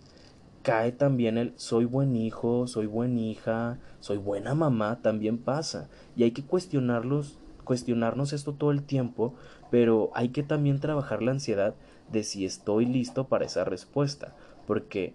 cae 0.63 0.93
también 0.93 1.39
el 1.39 1.53
soy 1.57 1.85
buen 1.85 2.17
hijo, 2.17 2.67
soy 2.67 2.87
buena 2.87 3.21
hija, 3.21 3.79
soy 4.01 4.17
buena 4.17 4.55
mamá, 4.55 5.01
también 5.03 5.39
pasa. 5.39 5.89
Y 6.17 6.23
hay 6.23 6.31
que 6.31 6.45
cuestionarlos, 6.45 7.39
cuestionarnos 7.65 8.33
esto 8.33 8.55
todo 8.55 8.71
el 8.71 8.83
tiempo, 8.83 9.35
pero 9.71 10.11
hay 10.15 10.29
que 10.29 10.43
también 10.43 10.81
trabajar 10.81 11.23
la 11.23 11.33
ansiedad 11.33 11.75
de 12.11 12.25
si 12.25 12.45
estoy 12.45 12.87
listo 12.87 13.29
para 13.29 13.45
esa 13.45 13.65
respuesta. 13.65 14.35
Porque, 14.67 15.15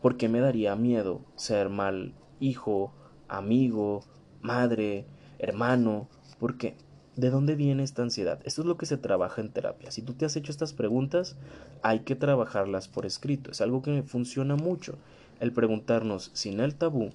¿por 0.00 0.16
qué 0.16 0.28
me 0.28 0.40
daría 0.40 0.76
miedo 0.76 1.22
ser 1.34 1.70
mal 1.70 2.14
hijo, 2.38 2.92
amigo, 3.28 4.02
madre, 4.42 5.06
hermano, 5.38 6.08
porque 6.38 6.74
¿de 7.16 7.30
dónde 7.30 7.54
viene 7.54 7.82
esta 7.82 8.02
ansiedad? 8.02 8.40
Esto 8.44 8.62
es 8.62 8.66
lo 8.66 8.76
que 8.76 8.86
se 8.86 8.96
trabaja 8.96 9.40
en 9.40 9.50
terapia. 9.50 9.90
Si 9.90 10.02
tú 10.02 10.14
te 10.14 10.24
has 10.24 10.36
hecho 10.36 10.52
estas 10.52 10.72
preguntas, 10.72 11.36
hay 11.82 12.00
que 12.00 12.16
trabajarlas 12.16 12.88
por 12.88 13.06
escrito. 13.06 13.50
Es 13.50 13.60
algo 13.60 13.82
que 13.82 14.02
funciona 14.02 14.56
mucho. 14.56 14.96
El 15.40 15.52
preguntarnos 15.52 16.30
sin 16.34 16.60
el 16.60 16.74
tabú, 16.74 17.10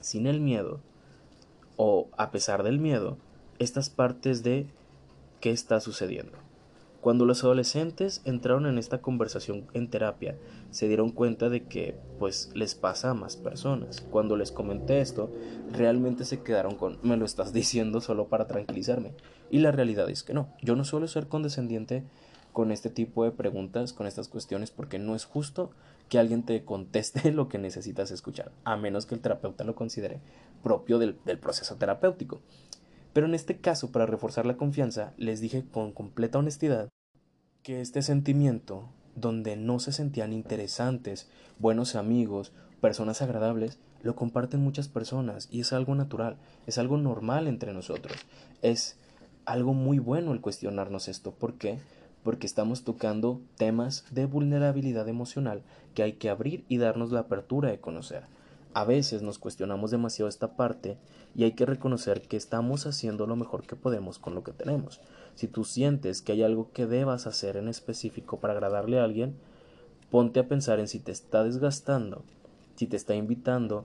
sin 0.00 0.26
el 0.26 0.40
miedo, 0.40 0.80
o 1.76 2.08
a 2.16 2.30
pesar 2.30 2.62
del 2.62 2.78
miedo, 2.78 3.16
estas 3.58 3.88
partes 3.88 4.42
de 4.42 4.66
¿qué 5.40 5.50
está 5.50 5.80
sucediendo? 5.80 6.47
Cuando 7.00 7.26
los 7.26 7.44
adolescentes 7.44 8.22
entraron 8.24 8.66
en 8.66 8.76
esta 8.76 9.00
conversación 9.00 9.66
en 9.72 9.88
terapia, 9.88 10.36
se 10.70 10.88
dieron 10.88 11.10
cuenta 11.10 11.48
de 11.48 11.64
que 11.64 11.96
pues 12.18 12.50
les 12.54 12.74
pasa 12.74 13.10
a 13.10 13.14
más 13.14 13.36
personas. 13.36 14.00
Cuando 14.00 14.36
les 14.36 14.50
comenté 14.50 15.00
esto, 15.00 15.30
realmente 15.72 16.24
se 16.24 16.42
quedaron 16.42 16.74
con 16.74 16.98
me 17.02 17.16
lo 17.16 17.24
estás 17.24 17.52
diciendo 17.52 18.00
solo 18.00 18.26
para 18.26 18.48
tranquilizarme. 18.48 19.12
Y 19.48 19.58
la 19.58 19.70
realidad 19.70 20.10
es 20.10 20.24
que 20.24 20.34
no. 20.34 20.48
Yo 20.60 20.74
no 20.74 20.84
suelo 20.84 21.06
ser 21.06 21.28
condescendiente 21.28 22.02
con 22.52 22.72
este 22.72 22.90
tipo 22.90 23.22
de 23.22 23.30
preguntas, 23.30 23.92
con 23.92 24.08
estas 24.08 24.26
cuestiones, 24.26 24.72
porque 24.72 24.98
no 24.98 25.14
es 25.14 25.24
justo 25.24 25.70
que 26.08 26.18
alguien 26.18 26.42
te 26.42 26.64
conteste 26.64 27.30
lo 27.32 27.48
que 27.48 27.58
necesitas 27.58 28.10
escuchar, 28.10 28.50
a 28.64 28.76
menos 28.76 29.06
que 29.06 29.14
el 29.14 29.20
terapeuta 29.20 29.62
lo 29.62 29.76
considere 29.76 30.20
propio 30.64 30.98
del, 30.98 31.16
del 31.24 31.38
proceso 31.38 31.76
terapéutico. 31.76 32.40
Pero 33.18 33.26
en 33.26 33.34
este 33.34 33.56
caso, 33.56 33.90
para 33.90 34.06
reforzar 34.06 34.46
la 34.46 34.56
confianza, 34.56 35.12
les 35.16 35.40
dije 35.40 35.64
con 35.72 35.90
completa 35.90 36.38
honestidad 36.38 36.88
que 37.64 37.80
este 37.80 38.02
sentimiento, 38.02 38.90
donde 39.16 39.56
no 39.56 39.80
se 39.80 39.90
sentían 39.90 40.32
interesantes, 40.32 41.28
buenos 41.58 41.96
amigos, 41.96 42.52
personas 42.80 43.20
agradables, 43.20 43.80
lo 44.02 44.14
comparten 44.14 44.60
muchas 44.60 44.86
personas 44.86 45.48
y 45.50 45.62
es 45.62 45.72
algo 45.72 45.96
natural, 45.96 46.36
es 46.68 46.78
algo 46.78 46.96
normal 46.96 47.48
entre 47.48 47.72
nosotros. 47.72 48.16
Es 48.62 48.96
algo 49.46 49.74
muy 49.74 49.98
bueno 49.98 50.32
el 50.32 50.40
cuestionarnos 50.40 51.08
esto. 51.08 51.32
¿Por 51.32 51.54
qué? 51.54 51.80
Porque 52.22 52.46
estamos 52.46 52.84
tocando 52.84 53.40
temas 53.56 54.04
de 54.12 54.26
vulnerabilidad 54.26 55.08
emocional 55.08 55.64
que 55.96 56.04
hay 56.04 56.12
que 56.12 56.30
abrir 56.30 56.64
y 56.68 56.78
darnos 56.78 57.10
la 57.10 57.18
apertura 57.18 57.68
de 57.70 57.80
conocer. 57.80 58.37
A 58.78 58.84
veces 58.84 59.22
nos 59.22 59.40
cuestionamos 59.40 59.90
demasiado 59.90 60.28
esta 60.28 60.54
parte 60.54 60.98
y 61.34 61.42
hay 61.42 61.50
que 61.50 61.66
reconocer 61.66 62.22
que 62.22 62.36
estamos 62.36 62.86
haciendo 62.86 63.26
lo 63.26 63.34
mejor 63.34 63.66
que 63.66 63.74
podemos 63.74 64.20
con 64.20 64.36
lo 64.36 64.44
que 64.44 64.52
tenemos. 64.52 65.00
Si 65.34 65.48
tú 65.48 65.64
sientes 65.64 66.22
que 66.22 66.30
hay 66.30 66.44
algo 66.44 66.70
que 66.72 66.86
debas 66.86 67.26
hacer 67.26 67.56
en 67.56 67.66
específico 67.66 68.38
para 68.38 68.52
agradarle 68.52 69.00
a 69.00 69.02
alguien, 69.02 69.34
ponte 70.12 70.38
a 70.38 70.46
pensar 70.46 70.78
en 70.78 70.86
si 70.86 71.00
te 71.00 71.10
está 71.10 71.42
desgastando, 71.42 72.22
si 72.76 72.86
te 72.86 72.96
está 72.96 73.16
invitando 73.16 73.84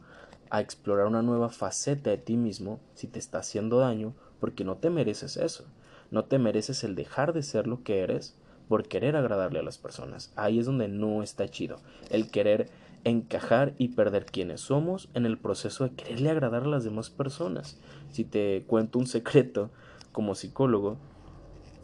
a 0.52 0.62
explorar 0.62 1.08
una 1.08 1.24
nueva 1.24 1.50
faceta 1.50 2.12
de 2.12 2.20
ti 2.20 2.38
mismo, 2.38 2.80
si 2.94 3.08
te 3.08 3.18
está 3.18 3.40
haciendo 3.40 3.80
daño, 3.80 4.14
porque 4.40 4.64
no 4.64 4.78
te 4.78 4.92
mereces 4.92 5.38
eso. 5.38 5.66
No 6.12 6.26
te 6.26 6.38
mereces 6.38 6.84
el 6.84 6.94
dejar 6.94 7.34
de 7.34 7.42
ser 7.42 7.66
lo 7.66 7.82
que 7.82 8.02
eres 8.02 8.36
por 8.68 8.88
querer 8.88 9.16
agradarle 9.16 9.58
a 9.58 9.64
las 9.64 9.80
personas. 9.80 10.32
Ahí 10.36 10.60
es 10.60 10.68
donde 10.68 10.88
no 10.88 11.24
está 11.24 11.50
chido. 11.50 11.80
El 12.12 12.30
querer 12.30 12.70
encajar 13.04 13.74
y 13.78 13.90
perder 13.90 14.26
quienes 14.26 14.62
somos 14.62 15.10
en 15.14 15.26
el 15.26 15.38
proceso 15.38 15.84
de 15.84 15.92
quererle 15.92 16.30
agradar 16.30 16.64
a 16.64 16.68
las 16.68 16.84
demás 16.84 17.10
personas. 17.10 17.78
Si 18.12 18.24
te 18.24 18.64
cuento 18.68 19.00
un 19.00 19.08
secreto 19.08 19.70
como 20.12 20.36
psicólogo, 20.36 20.98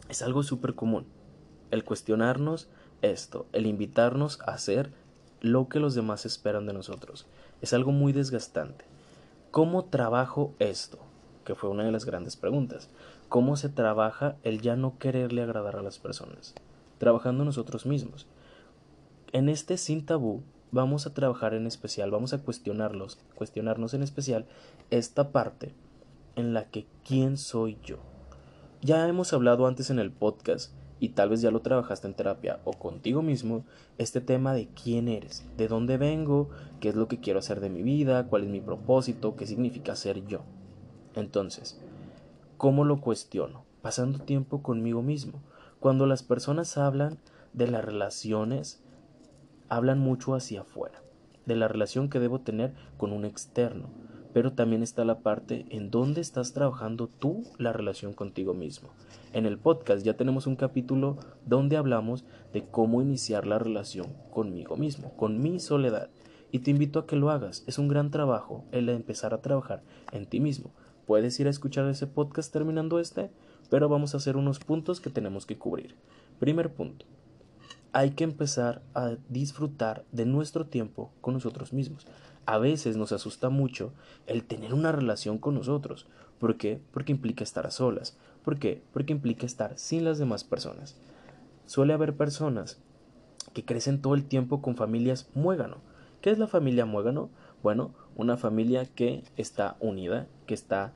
es 0.08 0.22
algo 0.22 0.42
súper 0.42 0.74
común. 0.74 1.06
El 1.70 1.84
cuestionarnos 1.84 2.68
esto, 3.02 3.46
el 3.52 3.66
invitarnos 3.66 4.40
a 4.42 4.52
hacer 4.52 4.92
lo 5.40 5.68
que 5.68 5.80
los 5.80 5.94
demás 5.94 6.26
esperan 6.26 6.66
de 6.66 6.72
nosotros. 6.72 7.26
Es 7.60 7.72
algo 7.72 7.92
muy 7.92 8.12
desgastante. 8.12 8.84
¿Cómo 9.50 9.84
trabajo 9.84 10.54
esto? 10.58 10.98
Que 11.44 11.54
fue 11.54 11.70
una 11.70 11.84
de 11.84 11.92
las 11.92 12.04
grandes 12.04 12.36
preguntas. 12.36 12.90
¿Cómo 13.28 13.56
se 13.56 13.68
trabaja 13.68 14.36
el 14.42 14.60
ya 14.60 14.76
no 14.76 14.98
quererle 14.98 15.42
agradar 15.42 15.76
a 15.76 15.82
las 15.82 15.98
personas? 15.98 16.54
Trabajando 16.98 17.44
nosotros 17.44 17.86
mismos. 17.86 18.26
En 19.32 19.48
este 19.48 19.76
sin 19.76 20.04
tabú 20.04 20.42
vamos 20.72 21.06
a 21.06 21.14
trabajar 21.14 21.54
en 21.54 21.66
especial, 21.66 22.10
vamos 22.10 22.32
a 22.32 22.38
cuestionarlos, 22.42 23.18
cuestionarnos 23.34 23.94
en 23.94 24.02
especial 24.02 24.46
esta 24.90 25.32
parte 25.32 25.74
en 26.36 26.54
la 26.54 26.70
que 26.70 26.86
quién 27.04 27.36
soy 27.36 27.78
yo. 27.84 27.98
Ya 28.82 29.06
hemos 29.08 29.32
hablado 29.32 29.66
antes 29.66 29.90
en 29.90 29.98
el 29.98 30.10
podcast 30.10 30.72
y 31.00 31.10
tal 31.10 31.30
vez 31.30 31.40
ya 31.40 31.50
lo 31.50 31.60
trabajaste 31.60 32.06
en 32.06 32.14
terapia 32.14 32.60
o 32.64 32.72
contigo 32.72 33.22
mismo, 33.22 33.64
este 33.98 34.20
tema 34.20 34.52
de 34.52 34.68
quién 34.68 35.08
eres, 35.08 35.46
de 35.56 35.66
dónde 35.66 35.96
vengo, 35.96 36.50
qué 36.78 36.90
es 36.90 36.94
lo 36.94 37.08
que 37.08 37.20
quiero 37.20 37.38
hacer 37.38 37.60
de 37.60 37.70
mi 37.70 37.82
vida, 37.82 38.26
cuál 38.26 38.44
es 38.44 38.48
mi 38.50 38.60
propósito, 38.60 39.34
qué 39.34 39.46
significa 39.46 39.96
ser 39.96 40.26
yo. 40.26 40.42
Entonces, 41.14 41.80
¿cómo 42.58 42.84
lo 42.84 43.00
cuestiono? 43.00 43.64
Pasando 43.82 44.18
tiempo 44.20 44.62
conmigo 44.62 45.02
mismo. 45.02 45.42
Cuando 45.80 46.06
las 46.06 46.22
personas 46.22 46.76
hablan 46.76 47.18
de 47.54 47.66
las 47.66 47.84
relaciones, 47.84 48.82
hablan 49.70 50.00
mucho 50.00 50.34
hacia 50.34 50.62
afuera, 50.62 51.00
de 51.46 51.56
la 51.56 51.68
relación 51.68 52.10
que 52.10 52.18
debo 52.18 52.40
tener 52.40 52.74
con 52.98 53.12
un 53.12 53.24
externo, 53.24 53.88
pero 54.32 54.52
también 54.52 54.82
está 54.82 55.04
la 55.04 55.20
parte 55.20 55.64
en 55.70 55.90
dónde 55.90 56.20
estás 56.20 56.52
trabajando 56.52 57.08
tú 57.08 57.44
la 57.56 57.72
relación 57.72 58.12
contigo 58.12 58.52
mismo. 58.52 58.90
En 59.32 59.46
el 59.46 59.58
podcast 59.58 60.04
ya 60.04 60.14
tenemos 60.14 60.46
un 60.48 60.56
capítulo 60.56 61.18
donde 61.46 61.76
hablamos 61.76 62.24
de 62.52 62.64
cómo 62.64 63.00
iniciar 63.00 63.46
la 63.46 63.58
relación 63.58 64.12
conmigo 64.30 64.76
mismo, 64.76 65.16
con 65.16 65.40
mi 65.40 65.60
soledad. 65.60 66.10
Y 66.52 66.60
te 66.60 66.72
invito 66.72 66.98
a 66.98 67.06
que 67.06 67.14
lo 67.14 67.30
hagas. 67.30 67.62
Es 67.68 67.78
un 67.78 67.86
gran 67.86 68.10
trabajo 68.10 68.64
el 68.72 68.88
empezar 68.88 69.34
a 69.34 69.40
trabajar 69.40 69.84
en 70.10 70.26
ti 70.26 70.40
mismo. 70.40 70.72
Puedes 71.06 71.38
ir 71.38 71.46
a 71.46 71.50
escuchar 71.50 71.86
ese 71.86 72.08
podcast 72.08 72.52
terminando 72.52 72.98
este, 72.98 73.30
pero 73.68 73.88
vamos 73.88 74.14
a 74.14 74.16
hacer 74.16 74.36
unos 74.36 74.58
puntos 74.58 75.00
que 75.00 75.10
tenemos 75.10 75.46
que 75.46 75.58
cubrir. 75.58 75.94
Primer 76.40 76.72
punto 76.72 77.06
hay 77.92 78.10
que 78.10 78.24
empezar 78.24 78.82
a 78.94 79.16
disfrutar 79.28 80.04
de 80.12 80.26
nuestro 80.26 80.66
tiempo 80.66 81.10
con 81.20 81.34
nosotros 81.34 81.72
mismos. 81.72 82.06
A 82.46 82.58
veces 82.58 82.96
nos 82.96 83.12
asusta 83.12 83.50
mucho 83.50 83.92
el 84.26 84.44
tener 84.44 84.74
una 84.74 84.92
relación 84.92 85.38
con 85.38 85.54
nosotros. 85.54 86.06
¿Por 86.38 86.56
qué? 86.56 86.80
Porque 86.92 87.12
implica 87.12 87.44
estar 87.44 87.66
a 87.66 87.70
solas. 87.70 88.16
¿Por 88.44 88.58
qué? 88.58 88.82
Porque 88.92 89.12
implica 89.12 89.44
estar 89.44 89.78
sin 89.78 90.04
las 90.04 90.18
demás 90.18 90.44
personas. 90.44 90.96
Suele 91.66 91.92
haber 91.92 92.16
personas 92.16 92.80
que 93.52 93.64
crecen 93.64 94.00
todo 94.00 94.14
el 94.14 94.24
tiempo 94.24 94.62
con 94.62 94.76
familias 94.76 95.28
muégano. 95.34 95.78
¿Qué 96.20 96.30
es 96.30 96.38
la 96.38 96.46
familia 96.46 96.86
muégano? 96.86 97.30
Bueno, 97.62 97.94
una 98.16 98.36
familia 98.36 98.86
que 98.86 99.24
está 99.36 99.76
unida, 99.80 100.26
que 100.46 100.54
está 100.54 100.92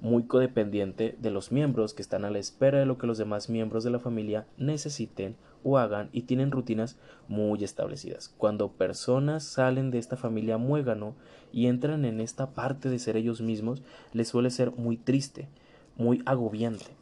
muy 0.00 0.24
codependiente 0.24 1.16
de 1.18 1.30
los 1.30 1.52
miembros, 1.52 1.94
que 1.94 2.02
están 2.02 2.24
a 2.24 2.30
la 2.30 2.38
espera 2.38 2.78
de 2.78 2.86
lo 2.86 2.98
que 2.98 3.06
los 3.06 3.18
demás 3.18 3.48
miembros 3.48 3.84
de 3.84 3.90
la 3.90 3.98
familia 3.98 4.46
necesiten 4.56 5.36
o 5.62 5.78
hagan 5.78 6.08
y 6.12 6.22
tienen 6.22 6.50
rutinas 6.50 6.96
muy 7.28 7.62
establecidas. 7.64 8.28
Cuando 8.28 8.72
personas 8.72 9.44
salen 9.44 9.90
de 9.90 9.98
esta 9.98 10.16
familia 10.16 10.58
muégano 10.58 11.14
y 11.52 11.66
entran 11.66 12.04
en 12.04 12.20
esta 12.20 12.50
parte 12.50 12.88
de 12.88 12.98
ser 12.98 13.16
ellos 13.16 13.40
mismos, 13.40 13.82
les 14.12 14.28
suele 14.28 14.50
ser 14.50 14.72
muy 14.72 14.96
triste, 14.96 15.48
muy 15.96 16.22
agobiante. 16.26 16.96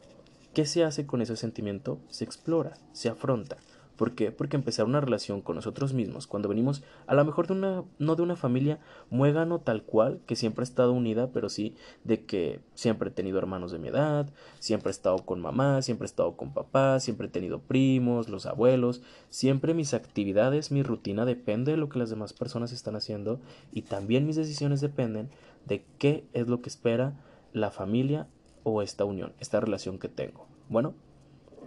¿Qué 0.55 0.67
se 0.67 0.85
hace 0.85 1.07
con 1.07 1.23
ese 1.23 1.37
sentimiento? 1.37 2.01
Se 2.09 2.25
explora, 2.25 2.75
se 2.93 3.09
afronta. 3.09 3.59
¿Por 3.99 4.15
qué? 4.15 4.31
Porque 4.31 4.55
empezar 4.55 4.87
una 4.87 5.01
relación 5.01 5.41
con 5.43 5.57
nosotros 5.57 5.93
mismos, 5.93 6.29
cuando 6.29 6.49
venimos 6.49 6.85
a 7.09 7.17
lo 7.17 7.25
mejor 7.25 7.49
de 7.49 7.55
una, 7.55 7.83
no 7.99 8.15
de 8.15 8.23
una 8.23 8.37
familia 8.37 8.79
muégano 9.11 9.59
tal 9.59 9.83
cual, 9.83 10.21
que 10.25 10.37
siempre 10.37 10.63
ha 10.63 10.71
estado 10.71 10.93
unida, 10.93 11.33
pero 11.33 11.49
sí 11.49 11.75
de 12.05 12.25
que 12.25 12.61
siempre 12.75 13.09
he 13.09 13.13
tenido 13.13 13.39
hermanos 13.39 13.73
de 13.73 13.81
mi 13.81 13.89
edad, 13.89 14.33
siempre 14.61 14.91
he 14.91 14.93
estado 14.93 15.19
con 15.27 15.41
mamá, 15.41 15.83
siempre 15.83 16.05
he 16.05 16.07
estado 16.07 16.37
con 16.37 16.55
papá, 16.55 17.01
siempre 17.01 17.27
he 17.27 17.31
tenido 17.31 17.59
primos, 17.59 18.29
los 18.29 18.47
abuelos, 18.47 19.03
siempre 19.31 19.75
mis 19.75 19.93
actividades, 19.95 20.71
mi 20.71 20.85
rutina 20.85 21.25
depende 21.25 21.73
de 21.73 21.79
lo 21.79 21.89
que 21.89 21.99
las 21.99 22.09
demás 22.09 22.33
personas 22.33 22.71
están 22.71 22.95
haciendo 22.95 23.41
y 23.73 23.83
también 23.83 24.29
mis 24.29 24.37
decisiones 24.37 24.81
dependen 24.81 25.29
de 25.67 25.85
qué 25.99 26.25
es 26.35 26.47
lo 26.47 26.63
que 26.63 26.69
espera 26.69 27.21
la 27.53 27.73
familia 27.73 28.29
o 28.63 28.81
esta 28.81 29.05
unión, 29.05 29.33
esta 29.41 29.59
relación 29.59 29.99
que 29.99 30.09
tengo. 30.09 30.47
Bueno, 30.69 30.95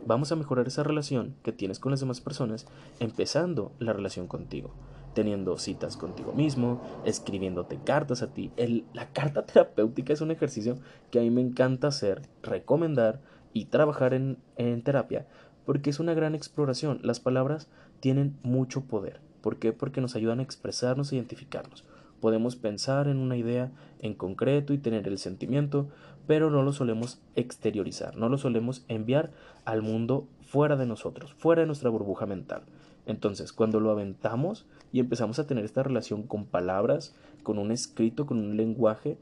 Vamos 0.05 0.31
a 0.31 0.35
mejorar 0.35 0.67
esa 0.67 0.83
relación 0.83 1.35
que 1.43 1.51
tienes 1.51 1.79
con 1.79 1.91
las 1.91 1.99
demás 1.99 2.21
personas 2.21 2.65
empezando 2.99 3.71
la 3.79 3.93
relación 3.93 4.27
contigo, 4.27 4.71
teniendo 5.13 5.57
citas 5.57 5.97
contigo 5.97 6.33
mismo, 6.33 6.81
escribiéndote 7.05 7.79
cartas 7.83 8.21
a 8.21 8.33
ti. 8.33 8.51
la 8.93 9.09
carta 9.13 9.45
terapéutica 9.45 10.13
es 10.13 10.21
un 10.21 10.31
ejercicio 10.31 10.77
que 11.11 11.19
a 11.19 11.21
mí 11.21 11.29
me 11.29 11.41
encanta 11.41 11.87
hacer, 11.87 12.21
recomendar 12.41 13.21
y 13.53 13.65
trabajar 13.65 14.13
en, 14.13 14.37
en 14.57 14.81
terapia 14.81 15.27
porque 15.65 15.89
es 15.89 15.99
una 15.99 16.13
gran 16.13 16.35
exploración. 16.35 16.99
Las 17.03 17.19
palabras 17.19 17.67
tienen 17.99 18.37
mucho 18.43 18.81
poder. 18.81 19.21
¿Por 19.41 19.57
qué? 19.57 19.73
Porque 19.73 20.01
nos 20.01 20.15
ayudan 20.15 20.39
a 20.39 20.43
expresarnos 20.43 21.11
e 21.11 21.15
identificarnos. 21.15 21.85
Podemos 22.19 22.55
pensar 22.55 23.07
en 23.07 23.17
una 23.17 23.35
idea 23.35 23.71
en 23.99 24.13
concreto 24.13 24.73
y 24.73 24.77
tener 24.77 25.07
el 25.07 25.17
sentimiento, 25.17 25.89
pero 26.27 26.49
no 26.49 26.63
lo 26.63 26.73
solemos 26.73 27.19
exteriorizar, 27.35 28.15
no 28.17 28.29
lo 28.29 28.37
solemos 28.37 28.83
enviar 28.87 29.31
al 29.65 29.81
mundo 29.81 30.27
fuera 30.41 30.75
de 30.75 30.85
nosotros, 30.85 31.33
fuera 31.33 31.61
de 31.61 31.67
nuestra 31.67 31.89
burbuja 31.89 32.25
mental. 32.25 32.63
Entonces, 33.05 33.51
cuando 33.51 33.79
lo 33.79 33.91
aventamos 33.91 34.65
y 34.91 34.99
empezamos 34.99 35.39
a 35.39 35.47
tener 35.47 35.65
esta 35.65 35.83
relación 35.83 36.23
con 36.23 36.45
palabras, 36.45 37.15
con 37.43 37.57
un 37.57 37.71
escrito, 37.71 38.25
con 38.25 38.37
un 38.37 38.57
lenguaje, 38.57 39.17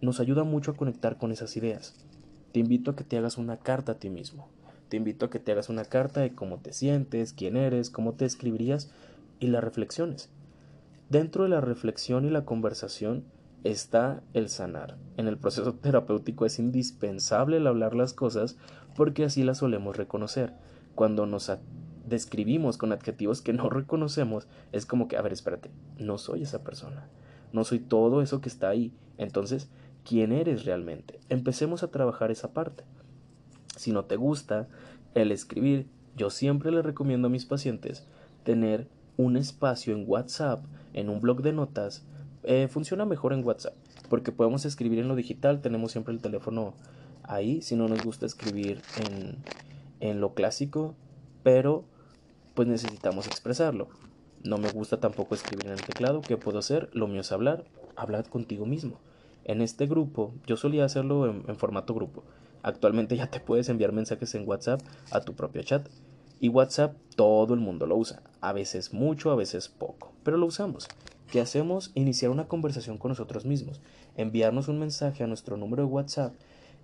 nos 0.00 0.20
ayuda 0.20 0.44
mucho 0.44 0.70
a 0.70 0.76
conectar 0.76 1.18
con 1.18 1.30
esas 1.30 1.56
ideas. 1.56 1.94
Te 2.52 2.60
invito 2.60 2.90
a 2.90 2.96
que 2.96 3.04
te 3.04 3.18
hagas 3.18 3.36
una 3.36 3.58
carta 3.58 3.92
a 3.92 3.98
ti 3.98 4.10
mismo. 4.10 4.48
Te 4.88 4.96
invito 4.96 5.26
a 5.26 5.30
que 5.30 5.38
te 5.38 5.52
hagas 5.52 5.68
una 5.68 5.84
carta 5.84 6.20
de 6.20 6.34
cómo 6.34 6.58
te 6.58 6.72
sientes, 6.72 7.32
quién 7.32 7.56
eres, 7.56 7.90
cómo 7.90 8.14
te 8.14 8.24
escribirías 8.24 8.90
y 9.38 9.48
las 9.48 9.62
reflexiones. 9.62 10.30
Dentro 11.10 11.44
de 11.44 11.50
la 11.50 11.60
reflexión 11.60 12.24
y 12.24 12.30
la 12.30 12.44
conversación 12.44 13.24
está 13.64 14.22
el 14.32 14.48
sanar. 14.48 14.96
En 15.16 15.28
el 15.28 15.38
proceso 15.38 15.74
terapéutico 15.74 16.46
es 16.46 16.58
indispensable 16.58 17.58
el 17.58 17.66
hablar 17.66 17.94
las 17.94 18.14
cosas 18.14 18.56
porque 18.96 19.24
así 19.24 19.42
las 19.42 19.58
solemos 19.58 19.96
reconocer. 19.96 20.54
Cuando 20.94 21.26
nos 21.26 21.52
describimos 22.06 22.78
con 22.78 22.92
adjetivos 22.92 23.42
que 23.42 23.52
no 23.52 23.68
reconocemos, 23.70 24.48
es 24.72 24.86
como 24.86 25.08
que, 25.08 25.16
a 25.16 25.22
ver, 25.22 25.32
espérate, 25.32 25.70
no 25.98 26.18
soy 26.18 26.42
esa 26.42 26.62
persona, 26.64 27.08
no 27.52 27.64
soy 27.64 27.80
todo 27.80 28.22
eso 28.22 28.40
que 28.40 28.48
está 28.48 28.68
ahí. 28.68 28.92
Entonces, 29.18 29.68
¿quién 30.04 30.32
eres 30.32 30.64
realmente? 30.64 31.20
Empecemos 31.28 31.82
a 31.82 31.90
trabajar 31.90 32.30
esa 32.30 32.52
parte. 32.52 32.84
Si 33.76 33.92
no 33.92 34.04
te 34.04 34.16
gusta 34.16 34.68
el 35.14 35.32
escribir, 35.32 35.86
yo 36.16 36.30
siempre 36.30 36.70
le 36.70 36.82
recomiendo 36.82 37.28
a 37.28 37.30
mis 37.30 37.46
pacientes 37.46 38.06
tener 38.44 38.88
un 39.16 39.36
espacio 39.36 39.94
en 39.94 40.04
WhatsApp, 40.06 40.64
en 40.92 41.08
un 41.08 41.20
blog 41.20 41.42
de 41.42 41.52
notas, 41.52 42.04
eh, 42.42 42.68
funciona 42.68 43.04
mejor 43.04 43.32
en 43.32 43.44
WhatsApp, 43.44 43.74
porque 44.08 44.32
podemos 44.32 44.64
escribir 44.64 44.98
en 44.98 45.08
lo 45.08 45.16
digital, 45.16 45.60
tenemos 45.60 45.92
siempre 45.92 46.14
el 46.14 46.20
teléfono 46.20 46.74
ahí, 47.22 47.62
si 47.62 47.76
no 47.76 47.88
nos 47.88 48.02
gusta 48.02 48.26
escribir 48.26 48.82
en, 48.98 49.36
en 50.00 50.20
lo 50.20 50.34
clásico, 50.34 50.94
pero 51.42 51.84
pues 52.54 52.68
necesitamos 52.68 53.26
expresarlo. 53.26 53.88
No 54.42 54.56
me 54.56 54.70
gusta 54.70 55.00
tampoco 55.00 55.34
escribir 55.34 55.66
en 55.66 55.72
el 55.72 55.82
teclado, 55.82 56.22
¿qué 56.22 56.36
puedo 56.36 56.58
hacer? 56.58 56.88
Lo 56.92 57.06
mío 57.06 57.20
es 57.20 57.30
hablar, 57.30 57.64
hablar 57.94 58.28
contigo 58.28 58.64
mismo. 58.66 58.98
En 59.44 59.60
este 59.60 59.86
grupo, 59.86 60.32
yo 60.46 60.56
solía 60.56 60.84
hacerlo 60.84 61.26
en, 61.26 61.44
en 61.46 61.56
formato 61.56 61.94
grupo. 61.94 62.24
Actualmente 62.62 63.16
ya 63.16 63.26
te 63.26 63.40
puedes 63.40 63.68
enviar 63.68 63.92
mensajes 63.92 64.34
en 64.34 64.48
WhatsApp 64.48 64.80
a 65.10 65.20
tu 65.20 65.34
propio 65.34 65.62
chat. 65.62 65.88
Y 66.40 66.48
WhatsApp 66.48 66.96
todo 67.16 67.52
el 67.52 67.60
mundo 67.60 67.86
lo 67.86 67.96
usa, 67.96 68.22
a 68.40 68.54
veces 68.54 68.94
mucho, 68.94 69.30
a 69.30 69.36
veces 69.36 69.68
poco, 69.68 70.12
pero 70.22 70.38
lo 70.38 70.46
usamos. 70.46 70.88
¿Qué 71.30 71.40
hacemos? 71.40 71.92
Iniciar 71.94 72.32
una 72.32 72.48
conversación 72.48 72.98
con 72.98 73.10
nosotros 73.10 73.44
mismos, 73.44 73.80
enviarnos 74.16 74.66
un 74.66 74.80
mensaje 74.80 75.22
a 75.22 75.28
nuestro 75.28 75.56
número 75.56 75.84
de 75.84 75.88
WhatsApp 75.88 76.34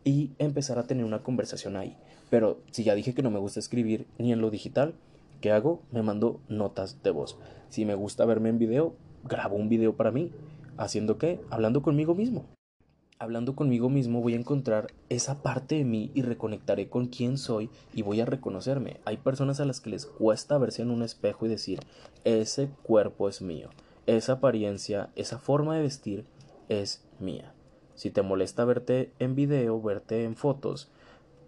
y 0.04 0.30
empezar 0.38 0.78
a 0.78 0.86
tener 0.86 1.04
una 1.04 1.24
conversación 1.24 1.74
ahí. 1.74 1.96
Pero 2.30 2.60
si 2.70 2.84
ya 2.84 2.94
dije 2.94 3.12
que 3.12 3.24
no 3.24 3.32
me 3.32 3.40
gusta 3.40 3.58
escribir 3.58 4.06
ni 4.18 4.32
en 4.32 4.40
lo 4.40 4.50
digital, 4.50 4.94
¿qué 5.40 5.50
hago? 5.50 5.82
Me 5.90 6.02
mando 6.02 6.38
notas 6.48 7.02
de 7.02 7.10
voz. 7.10 7.36
Si 7.70 7.84
me 7.84 7.96
gusta 7.96 8.24
verme 8.24 8.50
en 8.50 8.60
video, 8.60 8.94
grabo 9.24 9.56
un 9.56 9.68
video 9.68 9.96
para 9.96 10.12
mí. 10.12 10.30
¿Haciendo 10.76 11.18
qué? 11.18 11.40
Hablando 11.50 11.82
conmigo 11.82 12.14
mismo. 12.14 12.46
Hablando 13.18 13.56
conmigo 13.56 13.90
mismo 13.90 14.20
voy 14.20 14.34
a 14.34 14.38
encontrar 14.38 14.92
esa 15.08 15.42
parte 15.42 15.74
de 15.74 15.84
mí 15.84 16.12
y 16.14 16.22
reconectaré 16.22 16.88
con 16.88 17.06
quién 17.06 17.36
soy 17.36 17.68
y 17.94 18.02
voy 18.02 18.20
a 18.20 18.26
reconocerme. 18.26 19.00
Hay 19.06 19.16
personas 19.16 19.58
a 19.58 19.64
las 19.64 19.80
que 19.80 19.90
les 19.90 20.06
cuesta 20.06 20.56
verse 20.56 20.82
en 20.82 20.92
un 20.92 21.02
espejo 21.02 21.46
y 21.46 21.48
decir, 21.48 21.80
ese 22.22 22.68
cuerpo 22.84 23.28
es 23.28 23.42
mío 23.42 23.70
esa 24.06 24.34
apariencia, 24.34 25.10
esa 25.16 25.38
forma 25.38 25.76
de 25.76 25.82
vestir 25.82 26.24
es 26.68 27.04
mía. 27.18 27.52
Si 27.94 28.10
te 28.10 28.22
molesta 28.22 28.64
verte 28.64 29.10
en 29.18 29.34
video, 29.34 29.80
verte 29.80 30.24
en 30.24 30.36
fotos, 30.36 30.90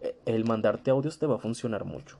e, 0.00 0.16
el 0.26 0.44
mandarte 0.44 0.90
audios 0.90 1.18
te 1.18 1.26
va 1.26 1.36
a 1.36 1.40
funcionar 1.40 1.84
mucho. 1.84 2.18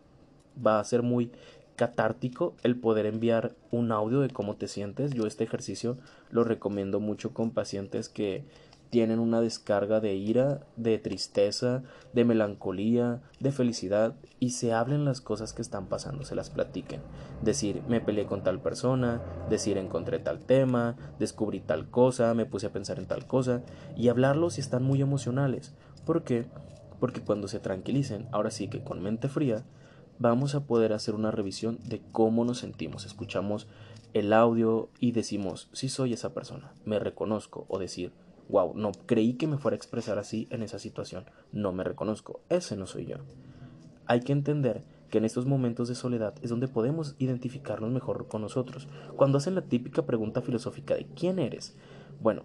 Va 0.65 0.81
a 0.81 0.85
ser 0.85 1.03
muy 1.03 1.31
catártico 1.77 2.55
el 2.63 2.77
poder 2.77 3.07
enviar 3.07 3.55
un 3.71 3.93
audio 3.93 4.21
de 4.21 4.31
cómo 4.31 4.57
te 4.57 4.69
sientes. 4.69 5.13
Yo 5.13 5.27
este 5.27 5.45
ejercicio 5.45 5.97
lo 6.31 6.45
recomiendo 6.45 7.01
mucho 7.01 7.33
con 7.33 7.53
pacientes 7.53 8.09
que 8.09 8.45
tienen 8.91 9.19
una 9.19 9.41
descarga 9.41 10.01
de 10.01 10.15
ira, 10.15 10.61
de 10.77 10.99
tristeza, 10.99 11.83
de 12.13 12.25
melancolía, 12.25 13.23
de 13.41 13.53
felicidad 13.53 14.15
y 14.41 14.51
se 14.51 14.73
hablen 14.73 15.05
las 15.05 15.21
cosas 15.21 15.53
que 15.53 15.63
están 15.63 15.87
pasando, 15.87 16.25
se 16.25 16.35
las 16.35 16.51
platiquen. 16.51 17.01
Decir, 17.43 17.83
me 17.89 18.01
peleé 18.01 18.27
con 18.27 18.43
tal 18.43 18.61
persona, 18.61 19.21
decir, 19.51 19.77
encontré 19.79 20.19
tal 20.19 20.41
tema, 20.41 20.97
descubrí 21.19 21.61
tal 21.61 21.91
cosa, 21.91 22.35
me 22.35 22.47
puse 22.47 22.67
a 22.67 22.73
pensar 22.73 22.99
en 22.99 23.07
tal 23.07 23.27
cosa 23.27 23.63
y 23.97 24.09
hablarlo 24.09 24.51
si 24.51 24.61
están 24.61 24.83
muy 24.83 25.03
emocionales. 25.03 25.75
¿Por 26.05 26.25
qué? 26.25 26.47
Porque 27.01 27.21
cuando 27.21 27.49
se 27.49 27.61
tranquilicen, 27.61 28.29
ahora 28.33 28.51
sí 28.51 28.69
que 28.69 28.83
con 28.83 29.03
mente 29.03 29.29
fría, 29.29 29.65
vamos 30.19 30.55
a 30.55 30.67
poder 30.67 30.93
hacer 30.93 31.15
una 31.15 31.31
revisión 31.31 31.79
de 31.85 32.01
cómo 32.13 32.45
nos 32.45 32.59
sentimos. 32.59 33.05
Escuchamos 33.05 33.69
el 34.15 34.33
audio 34.33 34.89
y 34.99 35.13
decimos, 35.13 35.69
sí 35.73 35.89
soy 35.89 36.13
esa 36.13 36.33
persona, 36.33 36.73
me 36.85 36.99
reconozco 36.99 37.67
o 37.69 37.79
decir, 37.79 38.13
wow, 38.49 38.75
no 38.75 38.93
creí 39.07 39.35
que 39.35 39.47
me 39.47 39.59
fuera 39.59 39.75
a 39.75 39.77
expresar 39.77 40.19
así 40.19 40.47
en 40.51 40.63
esa 40.63 40.79
situación, 40.79 41.25
no 41.53 41.73
me 41.73 41.85
reconozco, 41.85 42.41
ese 42.49 42.77
no 42.77 42.87
soy 42.87 43.07
yo. 43.07 43.17
Hay 44.07 44.21
que 44.21 44.33
entender 44.33 44.85
que 45.11 45.19
en 45.19 45.25
estos 45.25 45.47
momentos 45.47 45.89
de 45.89 45.95
soledad 45.95 46.35
es 46.43 46.51
donde 46.51 46.69
podemos 46.69 47.15
identificarnos 47.19 47.91
mejor 47.91 48.29
con 48.29 48.43
nosotros. 48.43 48.89
Cuando 49.17 49.39
hacen 49.39 49.55
la 49.55 49.63
típica 49.63 50.07
pregunta 50.07 50.43
filosófica 50.43 50.95
de 50.95 51.07
¿quién 51.07 51.39
eres? 51.39 51.77
Bueno, 52.21 52.43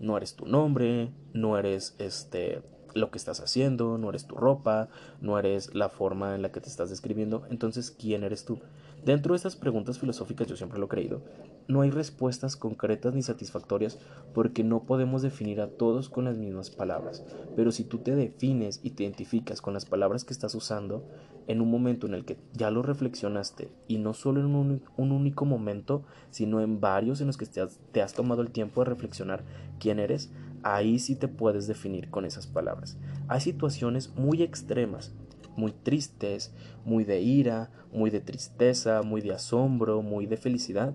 no 0.00 0.16
eres 0.16 0.34
tu 0.34 0.46
nombre, 0.46 1.10
no 1.32 1.58
eres 1.58 1.94
este 1.98 2.62
lo 2.94 3.10
que 3.10 3.18
estás 3.18 3.40
haciendo, 3.40 3.98
no 3.98 4.08
eres 4.08 4.26
tu 4.26 4.34
ropa, 4.34 4.88
no 5.20 5.38
eres 5.38 5.74
la 5.74 5.88
forma 5.88 6.34
en 6.34 6.42
la 6.42 6.50
que 6.50 6.60
te 6.60 6.68
estás 6.68 6.90
describiendo, 6.90 7.46
entonces 7.50 7.90
¿quién 7.90 8.24
eres 8.24 8.44
tú? 8.44 8.60
Dentro 9.04 9.32
de 9.32 9.36
estas 9.36 9.56
preguntas 9.56 9.98
filosóficas, 9.98 10.46
yo 10.46 10.56
siempre 10.56 10.78
lo 10.78 10.86
he 10.86 10.88
creído, 10.88 11.22
no 11.66 11.82
hay 11.82 11.90
respuestas 11.90 12.56
concretas 12.56 13.14
ni 13.14 13.22
satisfactorias 13.22 13.98
porque 14.34 14.64
no 14.64 14.84
podemos 14.84 15.22
definir 15.22 15.60
a 15.60 15.68
todos 15.68 16.08
con 16.08 16.24
las 16.24 16.36
mismas 16.36 16.70
palabras. 16.70 17.24
Pero 17.56 17.72
si 17.72 17.84
tú 17.84 17.98
te 17.98 18.14
defines 18.16 18.80
y 18.82 18.90
te 18.90 19.04
identificas 19.04 19.60
con 19.60 19.74
las 19.74 19.84
palabras 19.84 20.24
que 20.24 20.32
estás 20.32 20.54
usando, 20.54 21.04
en 21.46 21.62
un 21.62 21.70
momento 21.70 22.06
en 22.06 22.14
el 22.14 22.24
que 22.24 22.36
ya 22.52 22.70
lo 22.70 22.82
reflexionaste 22.82 23.70
y 23.88 23.98
no 23.98 24.12
solo 24.12 24.40
en 24.40 24.54
un, 24.54 24.82
único 24.96 25.46
momento, 25.46 26.04
sino 26.30 26.60
en 26.60 26.78
varios 26.80 27.20
en 27.20 27.26
los 27.26 27.38
que 27.38 27.46
te 27.46 27.62
has, 27.62 27.78
te 27.92 28.02
has 28.02 28.12
tomado 28.12 28.42
el 28.42 28.50
tiempo 28.50 28.82
de 28.82 28.90
reflexionar 28.90 29.44
quién 29.80 29.98
eres, 29.98 30.30
ahí 30.62 30.98
sí 30.98 31.16
te 31.16 31.26
puedes 31.26 31.66
definir 31.66 32.10
con 32.10 32.26
esas 32.26 32.46
palabras. 32.46 32.98
Hay 33.28 33.40
situaciones 33.40 34.14
muy 34.14 34.42
extremas 34.42 35.12
muy 35.58 35.72
tristes, 35.72 36.54
muy 36.84 37.04
de 37.04 37.20
ira, 37.20 37.70
muy 37.92 38.10
de 38.10 38.20
tristeza, 38.20 39.02
muy 39.02 39.20
de 39.20 39.32
asombro, 39.32 40.00
muy 40.02 40.26
de 40.26 40.36
felicidad, 40.36 40.94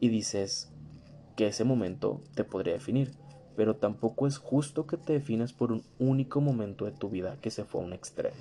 y 0.00 0.08
dices 0.08 0.72
que 1.36 1.48
ese 1.48 1.64
momento 1.64 2.22
te 2.34 2.44
podría 2.44 2.74
definir, 2.74 3.10
pero 3.56 3.76
tampoco 3.76 4.26
es 4.26 4.38
justo 4.38 4.86
que 4.86 4.96
te 4.96 5.12
definas 5.12 5.52
por 5.52 5.72
un 5.72 5.82
único 5.98 6.40
momento 6.40 6.84
de 6.84 6.92
tu 6.92 7.10
vida 7.10 7.36
que 7.40 7.50
se 7.50 7.64
fue 7.64 7.82
a 7.82 7.84
un 7.84 7.92
extremo. 7.92 8.36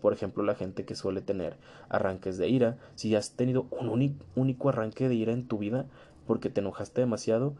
Por 0.00 0.12
ejemplo, 0.12 0.42
la 0.42 0.56
gente 0.56 0.84
que 0.84 0.96
suele 0.96 1.20
tener 1.20 1.56
arranques 1.88 2.38
de 2.38 2.48
ira, 2.48 2.78
si 2.96 3.14
has 3.14 3.32
tenido 3.36 3.68
un 3.70 4.18
único 4.34 4.68
arranque 4.68 5.08
de 5.08 5.14
ira 5.14 5.32
en 5.32 5.46
tu 5.46 5.58
vida 5.58 5.86
porque 6.26 6.50
te 6.50 6.60
enojaste 6.60 7.02
demasiado 7.02 7.54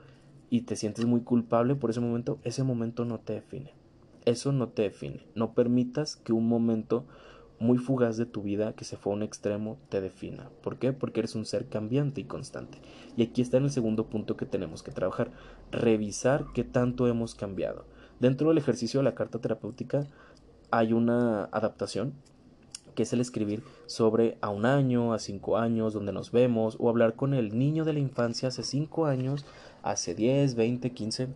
y 0.50 0.62
te 0.62 0.74
sientes 0.76 1.04
muy 1.04 1.20
culpable 1.20 1.74
por 1.76 1.90
ese 1.90 2.00
momento, 2.00 2.38
ese 2.42 2.64
momento 2.64 3.04
no 3.04 3.20
te 3.20 3.34
define. 3.34 3.72
Eso 4.24 4.52
no 4.52 4.68
te 4.68 4.82
define. 4.82 5.26
No 5.34 5.52
permitas 5.54 6.16
que 6.16 6.32
un 6.32 6.48
momento 6.48 7.04
muy 7.62 7.78
fugaz 7.78 8.16
de 8.16 8.26
tu 8.26 8.42
vida 8.42 8.72
que 8.74 8.84
se 8.84 8.96
fue 8.96 9.12
a 9.12 9.16
un 9.16 9.22
extremo 9.22 9.78
te 9.88 10.00
defina. 10.00 10.50
¿Por 10.62 10.78
qué? 10.78 10.92
Porque 10.92 11.20
eres 11.20 11.36
un 11.36 11.46
ser 11.46 11.68
cambiante 11.68 12.20
y 12.20 12.24
constante. 12.24 12.78
Y 13.16 13.22
aquí 13.22 13.40
está 13.40 13.56
en 13.56 13.64
el 13.64 13.70
segundo 13.70 14.06
punto 14.06 14.36
que 14.36 14.46
tenemos 14.46 14.82
que 14.82 14.90
trabajar, 14.90 15.30
revisar 15.70 16.46
qué 16.54 16.64
tanto 16.64 17.06
hemos 17.06 17.36
cambiado. 17.36 17.84
Dentro 18.18 18.48
del 18.48 18.58
ejercicio 18.58 18.98
de 18.98 19.04
la 19.04 19.14
carta 19.14 19.38
terapéutica 19.38 20.08
hay 20.72 20.92
una 20.92 21.44
adaptación 21.52 22.14
que 22.96 23.04
es 23.04 23.12
el 23.12 23.20
escribir 23.20 23.62
sobre 23.86 24.38
a 24.40 24.48
un 24.48 24.66
año, 24.66 25.14
a 25.14 25.20
cinco 25.20 25.56
años, 25.56 25.94
donde 25.94 26.12
nos 26.12 26.32
vemos, 26.32 26.76
o 26.80 26.88
hablar 26.90 27.14
con 27.14 27.32
el 27.32 27.56
niño 27.56 27.84
de 27.84 27.92
la 27.92 28.00
infancia 28.00 28.48
hace 28.48 28.64
cinco 28.64 29.06
años, 29.06 29.46
hace 29.84 30.16
diez, 30.16 30.56
veinte, 30.56 30.90
quince 30.90 31.28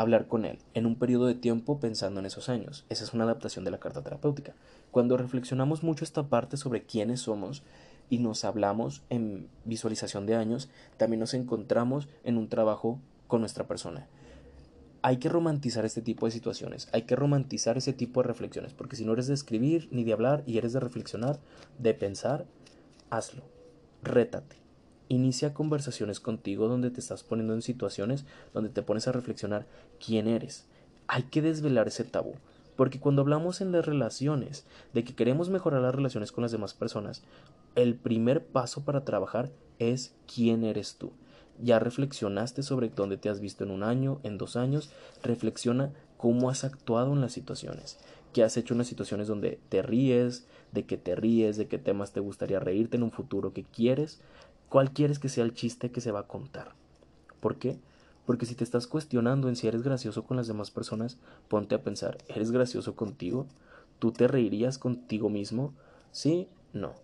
hablar 0.00 0.26
con 0.26 0.44
él 0.44 0.58
en 0.74 0.86
un 0.86 0.96
periodo 0.96 1.26
de 1.26 1.34
tiempo 1.34 1.80
pensando 1.80 2.20
en 2.20 2.26
esos 2.26 2.48
años. 2.48 2.84
Esa 2.88 3.04
es 3.04 3.12
una 3.12 3.24
adaptación 3.24 3.64
de 3.64 3.70
la 3.70 3.80
carta 3.80 4.02
terapéutica. 4.02 4.54
Cuando 4.90 5.16
reflexionamos 5.16 5.82
mucho 5.82 6.04
esta 6.04 6.28
parte 6.28 6.56
sobre 6.56 6.84
quiénes 6.84 7.20
somos 7.20 7.62
y 8.08 8.18
nos 8.18 8.44
hablamos 8.44 9.02
en 9.10 9.48
visualización 9.64 10.26
de 10.26 10.36
años, 10.36 10.68
también 10.96 11.20
nos 11.20 11.34
encontramos 11.34 12.08
en 12.24 12.38
un 12.38 12.48
trabajo 12.48 12.98
con 13.28 13.40
nuestra 13.40 13.66
persona. 13.66 14.06
Hay 15.02 15.16
que 15.16 15.28
romantizar 15.28 15.84
este 15.84 16.02
tipo 16.02 16.26
de 16.26 16.32
situaciones, 16.32 16.88
hay 16.92 17.02
que 17.02 17.16
romantizar 17.16 17.78
ese 17.78 17.94
tipo 17.94 18.20
de 18.20 18.28
reflexiones, 18.28 18.74
porque 18.74 18.96
si 18.96 19.04
no 19.04 19.14
eres 19.14 19.28
de 19.28 19.34
escribir 19.34 19.88
ni 19.90 20.04
de 20.04 20.12
hablar 20.12 20.42
y 20.46 20.58
eres 20.58 20.74
de 20.74 20.80
reflexionar, 20.80 21.38
de 21.78 21.94
pensar, 21.94 22.44
hazlo, 23.08 23.44
rétate 24.02 24.60
Inicia 25.10 25.52
conversaciones 25.52 26.20
contigo 26.20 26.68
donde 26.68 26.92
te 26.92 27.00
estás 27.00 27.24
poniendo 27.24 27.52
en 27.52 27.62
situaciones 27.62 28.24
donde 28.54 28.70
te 28.70 28.80
pones 28.80 29.08
a 29.08 29.12
reflexionar 29.12 29.66
quién 29.98 30.28
eres. 30.28 30.66
Hay 31.08 31.24
que 31.24 31.42
desvelar 31.42 31.88
ese 31.88 32.04
tabú. 32.04 32.34
Porque 32.76 33.00
cuando 33.00 33.22
hablamos 33.22 33.60
en 33.60 33.72
las 33.72 33.84
relaciones, 33.84 34.66
de 34.94 35.02
que 35.02 35.16
queremos 35.16 35.50
mejorar 35.50 35.82
las 35.82 35.96
relaciones 35.96 36.30
con 36.30 36.42
las 36.42 36.52
demás 36.52 36.74
personas, 36.74 37.24
el 37.74 37.96
primer 37.96 38.46
paso 38.46 38.84
para 38.84 39.04
trabajar 39.04 39.50
es 39.80 40.14
quién 40.32 40.62
eres 40.62 40.94
tú. 40.94 41.10
Ya 41.60 41.80
reflexionaste 41.80 42.62
sobre 42.62 42.88
dónde 42.88 43.16
te 43.16 43.30
has 43.30 43.40
visto 43.40 43.64
en 43.64 43.72
un 43.72 43.82
año, 43.82 44.20
en 44.22 44.38
dos 44.38 44.54
años, 44.54 44.92
reflexiona 45.24 45.92
cómo 46.18 46.50
has 46.50 46.62
actuado 46.62 47.12
en 47.14 47.20
las 47.20 47.32
situaciones, 47.32 47.98
qué 48.32 48.44
has 48.44 48.56
hecho 48.56 48.74
en 48.74 48.78
las 48.78 48.86
situaciones 48.86 49.26
donde 49.26 49.58
te 49.70 49.82
ríes, 49.82 50.46
de 50.70 50.84
qué 50.84 50.96
te 50.96 51.16
ríes, 51.16 51.56
de 51.56 51.66
qué 51.66 51.78
temas 51.78 52.12
te 52.12 52.20
gustaría 52.20 52.60
reírte 52.60 52.96
en 52.96 53.02
un 53.02 53.10
futuro 53.10 53.52
que 53.52 53.64
quieres, 53.64 54.20
¿Cuál 54.70 54.92
quieres 54.92 55.18
que 55.18 55.28
sea 55.28 55.42
el 55.42 55.52
chiste 55.52 55.90
que 55.90 56.00
se 56.00 56.12
va 56.12 56.20
a 56.20 56.26
contar? 56.28 56.76
¿Por 57.40 57.56
qué? 57.56 57.80
Porque 58.24 58.46
si 58.46 58.54
te 58.54 58.62
estás 58.62 58.86
cuestionando 58.86 59.48
en 59.48 59.56
si 59.56 59.66
eres 59.66 59.82
gracioso 59.82 60.22
con 60.22 60.36
las 60.36 60.46
demás 60.46 60.70
personas, 60.70 61.18
ponte 61.48 61.74
a 61.74 61.82
pensar, 61.82 62.18
¿eres 62.28 62.52
gracioso 62.52 62.94
contigo? 62.94 63.48
¿Tú 63.98 64.12
te 64.12 64.28
reirías 64.28 64.78
contigo 64.78 65.28
mismo? 65.28 65.74
¿Sí? 66.12 66.46
No. 66.72 66.94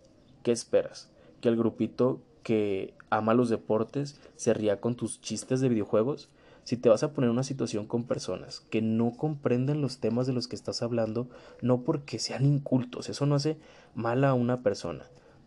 ¿Qué 0.44 0.52
esperas? 0.52 1.10
¿Que 1.40 1.48
el 1.48 1.56
grupito 1.56 2.20
que 2.44 2.94
ama 3.10 3.34
los 3.34 3.48
deportes 3.48 4.20
se 4.36 4.54
ría 4.54 4.80
con 4.80 4.94
tus 4.94 5.20
chistes 5.20 5.60
de 5.60 5.68
videojuegos? 5.68 6.28
Si 6.62 6.76
te 6.76 6.88
vas 6.88 7.02
a 7.02 7.12
poner 7.12 7.30
en 7.30 7.32
una 7.32 7.42
situación 7.42 7.86
con 7.88 8.04
personas 8.04 8.60
que 8.60 8.80
no 8.80 9.10
comprenden 9.16 9.80
los 9.80 9.98
temas 9.98 10.28
de 10.28 10.34
los 10.34 10.46
que 10.46 10.54
estás 10.54 10.82
hablando, 10.82 11.26
no 11.62 11.80
porque 11.80 12.20
sean 12.20 12.44
incultos, 12.44 13.08
eso 13.08 13.26
no 13.26 13.34
hace 13.34 13.56
mal 13.96 14.22
a 14.22 14.34
una 14.34 14.62
persona. 14.62 15.04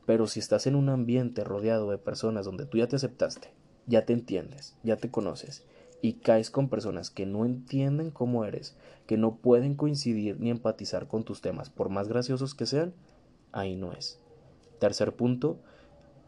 Pero 0.09 0.25
si 0.25 0.39
estás 0.39 0.65
en 0.65 0.73
un 0.73 0.89
ambiente 0.89 1.43
rodeado 1.43 1.91
de 1.91 1.99
personas 1.99 2.43
donde 2.43 2.65
tú 2.65 2.79
ya 2.79 2.87
te 2.87 2.95
aceptaste, 2.95 3.53
ya 3.85 4.07
te 4.07 4.13
entiendes, 4.13 4.75
ya 4.81 4.97
te 4.97 5.11
conoces, 5.11 5.67
y 6.01 6.13
caes 6.13 6.49
con 6.49 6.67
personas 6.67 7.11
que 7.11 7.27
no 7.27 7.45
entienden 7.45 8.09
cómo 8.09 8.43
eres, 8.43 8.75
que 9.05 9.17
no 9.17 9.35
pueden 9.35 9.75
coincidir 9.75 10.39
ni 10.39 10.49
empatizar 10.49 11.07
con 11.07 11.25
tus 11.25 11.41
temas, 11.41 11.69
por 11.69 11.89
más 11.89 12.07
graciosos 12.07 12.55
que 12.55 12.65
sean, 12.65 12.91
ahí 13.51 13.75
no 13.75 13.93
es. 13.93 14.19
Tercer 14.79 15.13
punto, 15.13 15.59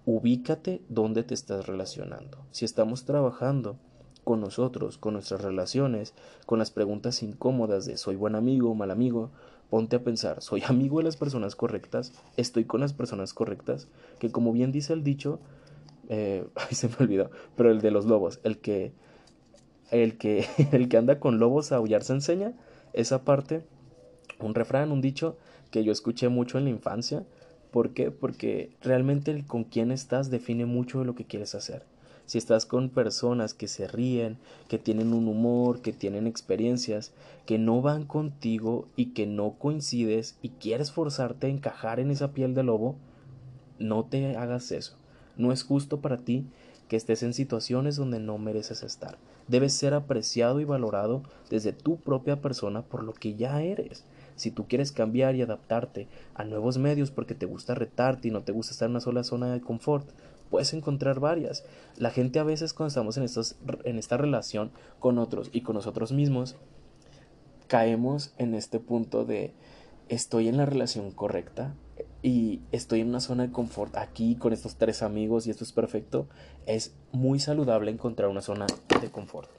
ubícate 0.05 0.83
dónde 0.87 1.23
te 1.23 1.33
estás 1.33 1.65
relacionando. 1.65 2.37
Si 2.51 2.65
estamos 2.65 3.05
trabajando 3.05 3.77
con 4.23 4.41
nosotros, 4.41 4.99
con 4.99 5.15
nuestras 5.15 5.41
relaciones, 5.41 6.13
con 6.45 6.59
las 6.59 6.69
preguntas 6.69 7.23
incómodas 7.23 7.87
de 7.87 7.97
soy 7.97 8.15
buen 8.15 8.35
amigo 8.35 8.75
mal 8.75 8.91
amigo, 8.91 9.31
ponte 9.71 9.95
a 9.95 10.03
pensar, 10.03 10.41
¿soy 10.43 10.61
amigo 10.67 10.99
de 10.99 11.05
las 11.05 11.17
personas 11.17 11.55
correctas? 11.55 12.13
¿Estoy 12.37 12.65
con 12.65 12.81
las 12.81 12.93
personas 12.93 13.33
correctas? 13.33 13.87
Que 14.19 14.29
como 14.29 14.51
bien 14.51 14.71
dice 14.71 14.93
el 14.93 15.03
dicho, 15.03 15.39
eh, 16.09 16.45
ay, 16.55 16.75
se 16.75 16.89
me 16.89 16.95
olvidó, 16.99 17.31
pero 17.55 17.71
el 17.71 17.81
de 17.81 17.89
los 17.89 18.05
lobos, 18.05 18.39
el 18.43 18.59
que, 18.59 18.91
el 19.89 20.19
que, 20.19 20.45
el 20.71 20.89
que 20.89 20.97
anda 20.97 21.19
con 21.19 21.39
lobos 21.39 21.71
a 21.71 21.77
aullar 21.77 22.03
se 22.03 22.13
enseña, 22.13 22.53
esa 22.93 23.23
parte, 23.23 23.63
un 24.39 24.53
refrán, 24.53 24.91
un 24.91 25.01
dicho 25.01 25.37
que 25.71 25.83
yo 25.83 25.93
escuché 25.93 26.27
mucho 26.27 26.57
en 26.57 26.65
la 26.65 26.69
infancia, 26.69 27.23
¿por 27.71 27.91
qué? 27.93 28.11
Porque 28.11 28.75
realmente 28.81 29.31
el 29.31 29.45
con 29.45 29.63
quién 29.63 29.91
estás 29.91 30.29
define 30.29 30.65
mucho 30.65 30.99
de 30.99 31.05
lo 31.05 31.15
que 31.15 31.23
quieres 31.23 31.55
hacer 31.55 31.85
si 32.31 32.37
estás 32.37 32.65
con 32.65 32.87
personas 32.87 33.53
que 33.53 33.67
se 33.67 33.89
ríen, 33.89 34.37
que 34.69 34.77
tienen 34.77 35.11
un 35.11 35.27
humor, 35.27 35.81
que 35.81 35.91
tienen 35.91 36.27
experiencias, 36.27 37.11
que 37.45 37.57
no 37.57 37.81
van 37.81 38.05
contigo 38.05 38.87
y 38.95 39.07
que 39.07 39.27
no 39.27 39.55
coincides 39.59 40.37
y 40.41 40.47
quieres 40.51 40.93
forzarte 40.93 41.47
a 41.47 41.49
encajar 41.49 41.99
en 41.99 42.09
esa 42.09 42.31
piel 42.31 42.53
de 42.53 42.63
lobo, 42.63 42.95
no 43.79 44.05
te 44.05 44.37
hagas 44.37 44.71
eso. 44.71 44.95
No 45.35 45.51
es 45.51 45.63
justo 45.63 45.99
para 45.99 46.19
ti 46.19 46.45
que 46.87 46.95
estés 46.95 47.21
en 47.21 47.33
situaciones 47.33 47.97
donde 47.97 48.21
no 48.21 48.37
mereces 48.37 48.81
estar. 48.81 49.17
Debes 49.49 49.73
ser 49.73 49.93
apreciado 49.93 50.61
y 50.61 50.63
valorado 50.63 51.23
desde 51.49 51.73
tu 51.73 51.97
propia 51.97 52.41
persona 52.41 52.81
por 52.81 53.03
lo 53.03 53.11
que 53.11 53.35
ya 53.35 53.61
eres. 53.61 54.05
Si 54.37 54.51
tú 54.51 54.69
quieres 54.69 54.93
cambiar 54.93 55.35
y 55.35 55.41
adaptarte 55.41 56.07
a 56.33 56.45
nuevos 56.45 56.77
medios 56.77 57.11
porque 57.11 57.35
te 57.35 57.45
gusta 57.45 57.75
retarte 57.75 58.29
y 58.29 58.31
no 58.31 58.43
te 58.43 58.53
gusta 58.53 58.71
estar 58.71 58.85
en 58.85 58.91
una 58.91 59.01
sola 59.01 59.25
zona 59.25 59.51
de 59.51 59.59
confort, 59.59 60.07
puedes 60.51 60.73
encontrar 60.73 61.19
varias. 61.19 61.63
La 61.97 62.11
gente 62.11 62.37
a 62.37 62.43
veces 62.43 62.73
cuando 62.73 62.89
estamos 62.89 63.17
en, 63.17 63.23
estos, 63.23 63.55
en 63.85 63.97
esta 63.97 64.17
relación 64.17 64.71
con 64.99 65.17
otros 65.17 65.49
y 65.51 65.61
con 65.61 65.75
nosotros 65.75 66.11
mismos, 66.11 66.57
caemos 67.67 68.33
en 68.37 68.53
este 68.53 68.79
punto 68.79 69.25
de 69.25 69.53
estoy 70.09 70.49
en 70.49 70.57
la 70.57 70.65
relación 70.65 71.09
correcta 71.11 71.73
y 72.21 72.61
estoy 72.71 72.99
en 72.99 73.07
una 73.07 73.21
zona 73.21 73.47
de 73.47 73.51
confort 73.51 73.95
aquí 73.95 74.35
con 74.35 74.51
estos 74.51 74.75
tres 74.75 75.01
amigos 75.01 75.47
y 75.47 75.51
esto 75.51 75.63
es 75.63 75.71
perfecto. 75.71 76.27
Es 76.65 76.93
muy 77.11 77.39
saludable 77.39 77.89
encontrar 77.89 78.29
una 78.29 78.41
zona 78.41 78.67
de 79.01 79.09
confort. 79.09 79.49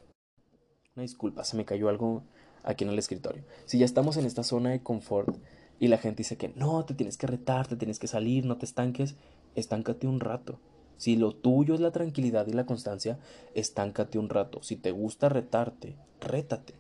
Una 0.95 1.03
disculpa, 1.03 1.43
se 1.43 1.57
me 1.57 1.65
cayó 1.65 1.89
algo 1.89 2.23
aquí 2.63 2.85
en 2.85 2.91
el 2.91 2.99
escritorio. 2.99 3.45
Si 3.65 3.79
ya 3.79 3.87
estamos 3.87 4.19
en 4.19 4.27
esta 4.27 4.43
zona 4.43 4.71
de 4.71 4.83
confort 4.83 5.35
y 5.81 5.89
la 5.89 5.99
gente 5.99 6.19
dice 6.19 6.37
que 6.37 6.51
no, 6.51 6.85
te 6.85 6.95
tienes 6.95 7.17
que 7.17 7.27
retar, 7.27 7.67
te 7.67 7.77
tienes 7.77 7.99
que 7.99 8.07
salir, 8.07 8.45
no 8.45 8.59
te 8.59 8.67
estanques, 8.67 9.17
estáncate 9.55 10.07
un 10.07 10.21
rato. 10.21 10.61
Si 11.03 11.17
lo 11.17 11.35
tuyo 11.35 11.75
es 11.75 11.81
la 11.81 11.91
tranquilidad 11.91 12.47
y 12.47 12.53
la 12.53 12.65
constancia, 12.65 13.19
estáncate 13.55 14.21
un 14.21 14.29
rato. 14.29 14.63
Si 14.63 14.77
te 14.77 14.93
gusta 14.93 15.29
retarte, 15.29 15.97
rétate. 16.21 16.75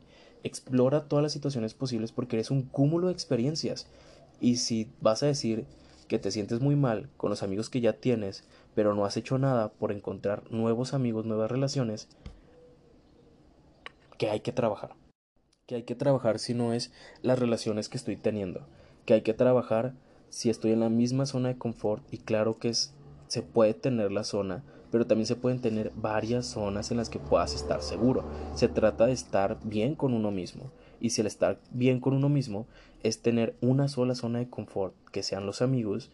Explora 0.45 1.09
todas 1.09 1.25
las 1.25 1.33
situaciones 1.33 1.75
posibles 1.75 2.13
porque 2.13 2.37
eres 2.37 2.53
un 2.53 2.63
cúmulo 2.63 3.09
de 3.09 3.15
experiencias. 3.15 3.89
Y 4.41 4.59
si 4.59 4.89
vas 5.01 5.25
a 5.25 5.27
decir 5.27 5.67
que 6.07 6.21
te 6.21 6.31
sientes 6.31 6.61
muy 6.61 6.77
mal 6.77 7.09
con 7.17 7.31
los 7.31 7.43
amigos 7.43 7.69
que 7.69 7.81
ya 7.81 7.95
tienes, 7.95 8.45
pero 8.77 8.95
no 8.95 9.05
has 9.05 9.17
hecho 9.17 9.39
nada 9.39 9.73
por 9.73 9.91
encontrar 9.91 10.49
nuevos 10.53 10.95
amigos, 10.95 11.27
nuevas 11.27 11.51
relaciones, 11.51 12.07
que 14.19 14.31
hay 14.31 14.39
que 14.39 14.53
trabajar. 14.53 14.95
Que 15.67 15.75
hay 15.75 15.83
que 15.83 15.97
trabajar 15.97 16.39
si 16.39 16.55
no 16.55 16.73
es 16.73 16.93
las 17.23 17.41
relaciones 17.41 17.89
que 17.89 17.97
estoy 17.97 18.15
teniendo. 18.15 18.69
Que 19.05 19.15
hay 19.15 19.23
que 19.23 19.35
trabajar 19.35 19.95
si 20.29 20.49
estoy 20.49 20.71
en 20.71 20.79
la 20.79 20.91
misma 20.91 21.27
zona 21.27 21.49
de 21.49 21.59
confort 21.59 22.05
y 22.15 22.19
claro 22.19 22.61
que 22.61 22.69
es 22.69 22.95
se 23.33 23.41
puede 23.41 23.73
tener 23.73 24.13
la 24.13 24.25
zona, 24.25 24.63
pero 24.91 25.07
también 25.07 25.25
se 25.25 25.37
pueden 25.37 25.63
tener 25.63 25.91
varias 25.97 26.45
zonas 26.45 26.91
en 26.91 26.99
las 26.99 27.09
que 27.09 27.19
puedas 27.19 27.55
estar 27.55 27.81
seguro. 27.81 28.27
Se 28.55 28.69
trata 28.69 29.07
de 29.07 29.13
estar 29.13 29.59
bien 29.65 29.95
con 29.95 30.13
uno 30.13 30.31
mismo. 30.31 30.71
Y 31.01 31.09
si 31.11 31.23
el 31.23 31.27
estar 31.27 31.59
bien 31.71 31.99
con 31.99 32.13
uno 32.13 32.29
mismo 32.29 32.67
es 33.03 33.23
tener 33.23 33.57
una 33.63 33.89
sola 33.89 34.15
zona 34.15 34.41
de 34.41 34.51
confort, 34.51 34.95
que 35.13 35.23
sean 35.23 35.47
los 35.47 35.63
amigos, 35.63 36.11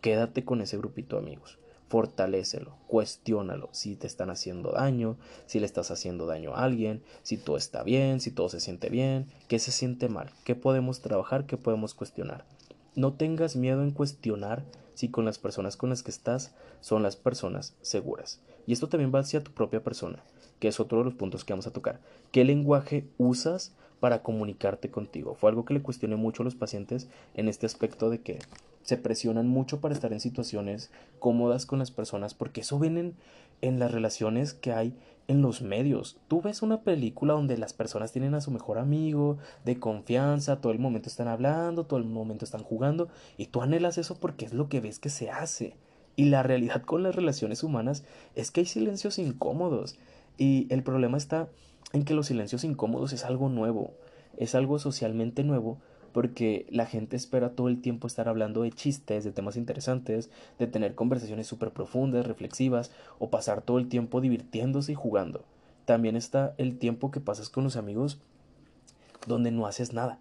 quédate 0.00 0.42
con 0.46 0.62
ese 0.62 0.78
grupito 0.78 1.16
de 1.16 1.22
amigos. 1.22 1.58
Fortalécelo, 1.90 2.76
cuestiónalo 2.86 3.68
si 3.72 3.94
te 3.94 4.06
están 4.06 4.30
haciendo 4.30 4.72
daño, 4.72 5.18
si 5.44 5.60
le 5.60 5.66
estás 5.66 5.90
haciendo 5.90 6.24
daño 6.24 6.54
a 6.54 6.64
alguien, 6.64 7.02
si 7.22 7.36
todo 7.36 7.58
está 7.58 7.82
bien, 7.82 8.20
si 8.20 8.30
todo 8.30 8.48
se 8.48 8.60
siente 8.60 8.88
bien, 8.88 9.26
qué 9.48 9.58
se 9.58 9.70
siente 9.70 10.08
mal, 10.08 10.30
qué 10.44 10.54
podemos 10.54 11.02
trabajar, 11.02 11.44
qué 11.44 11.58
podemos 11.58 11.92
cuestionar. 11.92 12.46
No 12.94 13.12
tengas 13.12 13.54
miedo 13.54 13.82
en 13.82 13.90
cuestionar 13.90 14.64
si 14.98 15.08
con 15.10 15.24
las 15.24 15.38
personas 15.38 15.76
con 15.76 15.90
las 15.90 16.02
que 16.02 16.10
estás 16.10 16.52
son 16.80 17.04
las 17.04 17.14
personas 17.14 17.76
seguras. 17.82 18.40
Y 18.66 18.72
esto 18.72 18.88
también 18.88 19.12
va 19.14 19.20
hacia 19.20 19.44
tu 19.44 19.52
propia 19.52 19.84
persona, 19.84 20.24
que 20.58 20.66
es 20.66 20.80
otro 20.80 20.98
de 20.98 21.04
los 21.04 21.14
puntos 21.14 21.44
que 21.44 21.52
vamos 21.52 21.68
a 21.68 21.72
tocar. 21.72 22.00
¿Qué 22.32 22.44
lenguaje 22.44 23.06
usas 23.16 23.76
para 24.00 24.24
comunicarte 24.24 24.90
contigo? 24.90 25.36
Fue 25.36 25.50
algo 25.50 25.64
que 25.64 25.72
le 25.72 25.82
cuestioné 25.82 26.16
mucho 26.16 26.42
a 26.42 26.44
los 26.44 26.56
pacientes 26.56 27.06
en 27.34 27.48
este 27.48 27.64
aspecto 27.64 28.10
de 28.10 28.22
que 28.22 28.40
se 28.82 28.96
presionan 28.96 29.46
mucho 29.46 29.80
para 29.80 29.94
estar 29.94 30.12
en 30.12 30.18
situaciones 30.18 30.90
cómodas 31.20 31.64
con 31.64 31.78
las 31.78 31.92
personas, 31.92 32.34
porque 32.34 32.62
eso 32.62 32.80
vienen 32.80 33.14
en 33.60 33.78
las 33.78 33.92
relaciones 33.92 34.52
que 34.52 34.72
hay 34.72 34.96
en 35.28 35.42
los 35.42 35.62
medios. 35.62 36.16
Tú 36.26 36.42
ves 36.42 36.62
una 36.62 36.82
película 36.82 37.34
donde 37.34 37.58
las 37.58 37.74
personas 37.74 38.12
tienen 38.12 38.34
a 38.34 38.40
su 38.40 38.50
mejor 38.50 38.78
amigo, 38.78 39.38
de 39.64 39.78
confianza, 39.78 40.60
todo 40.60 40.72
el 40.72 40.78
momento 40.78 41.08
están 41.08 41.28
hablando, 41.28 41.84
todo 41.84 41.98
el 42.00 42.06
momento 42.06 42.44
están 42.44 42.62
jugando, 42.62 43.08
y 43.36 43.46
tú 43.46 43.62
anhelas 43.62 43.98
eso 43.98 44.18
porque 44.18 44.46
es 44.46 44.54
lo 44.54 44.68
que 44.68 44.80
ves 44.80 44.98
que 44.98 45.10
se 45.10 45.30
hace. 45.30 45.76
Y 46.16 46.24
la 46.24 46.42
realidad 46.42 46.82
con 46.82 47.02
las 47.02 47.14
relaciones 47.14 47.62
humanas 47.62 48.04
es 48.34 48.50
que 48.50 48.60
hay 48.60 48.66
silencios 48.66 49.18
incómodos. 49.18 49.98
Y 50.36 50.66
el 50.70 50.82
problema 50.82 51.16
está 51.18 51.48
en 51.92 52.04
que 52.04 52.14
los 52.14 52.26
silencios 52.26 52.64
incómodos 52.64 53.12
es 53.12 53.24
algo 53.24 53.48
nuevo, 53.48 53.92
es 54.36 54.54
algo 54.54 54.78
socialmente 54.78 55.44
nuevo, 55.44 55.78
porque 56.12 56.66
la 56.70 56.86
gente 56.86 57.16
espera 57.16 57.50
todo 57.50 57.68
el 57.68 57.80
tiempo 57.80 58.06
estar 58.06 58.28
hablando 58.28 58.62
de 58.62 58.72
chistes, 58.72 59.24
de 59.24 59.32
temas 59.32 59.56
interesantes, 59.56 60.30
de 60.58 60.66
tener 60.66 60.94
conversaciones 60.94 61.46
súper 61.46 61.70
profundas, 61.70 62.26
reflexivas, 62.26 62.90
o 63.18 63.30
pasar 63.30 63.62
todo 63.62 63.78
el 63.78 63.88
tiempo 63.88 64.20
divirtiéndose 64.20 64.92
y 64.92 64.94
jugando. 64.94 65.44
También 65.84 66.16
está 66.16 66.54
el 66.58 66.78
tiempo 66.78 67.10
que 67.10 67.20
pasas 67.20 67.48
con 67.48 67.64
los 67.64 67.76
amigos 67.76 68.18
donde 69.26 69.50
no 69.50 69.66
haces 69.66 69.92
nada, 69.92 70.18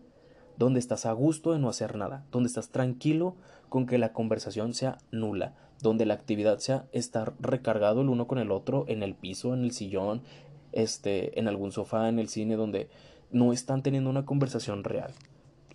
donde 0.58 0.80
estás 0.80 1.06
a 1.06 1.12
gusto 1.12 1.54
de 1.54 1.60
no 1.60 1.70
hacer 1.70 1.96
nada, 1.96 2.26
donde 2.32 2.48
estás 2.48 2.70
tranquilo 2.70 3.36
con 3.70 3.86
que 3.86 3.98
la 3.98 4.14
conversación 4.14 4.74
sea 4.74 4.98
nula, 5.12 5.54
donde 5.82 6.06
la 6.06 6.14
actividad 6.14 6.60
sea 6.60 6.86
estar 6.92 7.34
recargado 7.40 8.02
el 8.02 8.10
uno 8.10 8.28
con 8.28 8.40
el 8.40 8.52
otro 8.52 8.86
en 8.88 9.04
el 9.04 9.14
piso, 9.14 9.54
en 9.54 9.64
el 9.64 9.72
sillón, 9.72 10.22
este, 10.72 11.40
en 11.40 11.48
algún 11.48 11.72
sofá, 11.72 12.10
en 12.10 12.20
el 12.20 12.30
cine, 12.30 12.56
donde 12.56 12.90
no 13.32 13.54
están 13.54 13.84
teniendo 13.84 14.10
una 14.10 14.26
conversación 14.26 14.84
real 14.84 15.14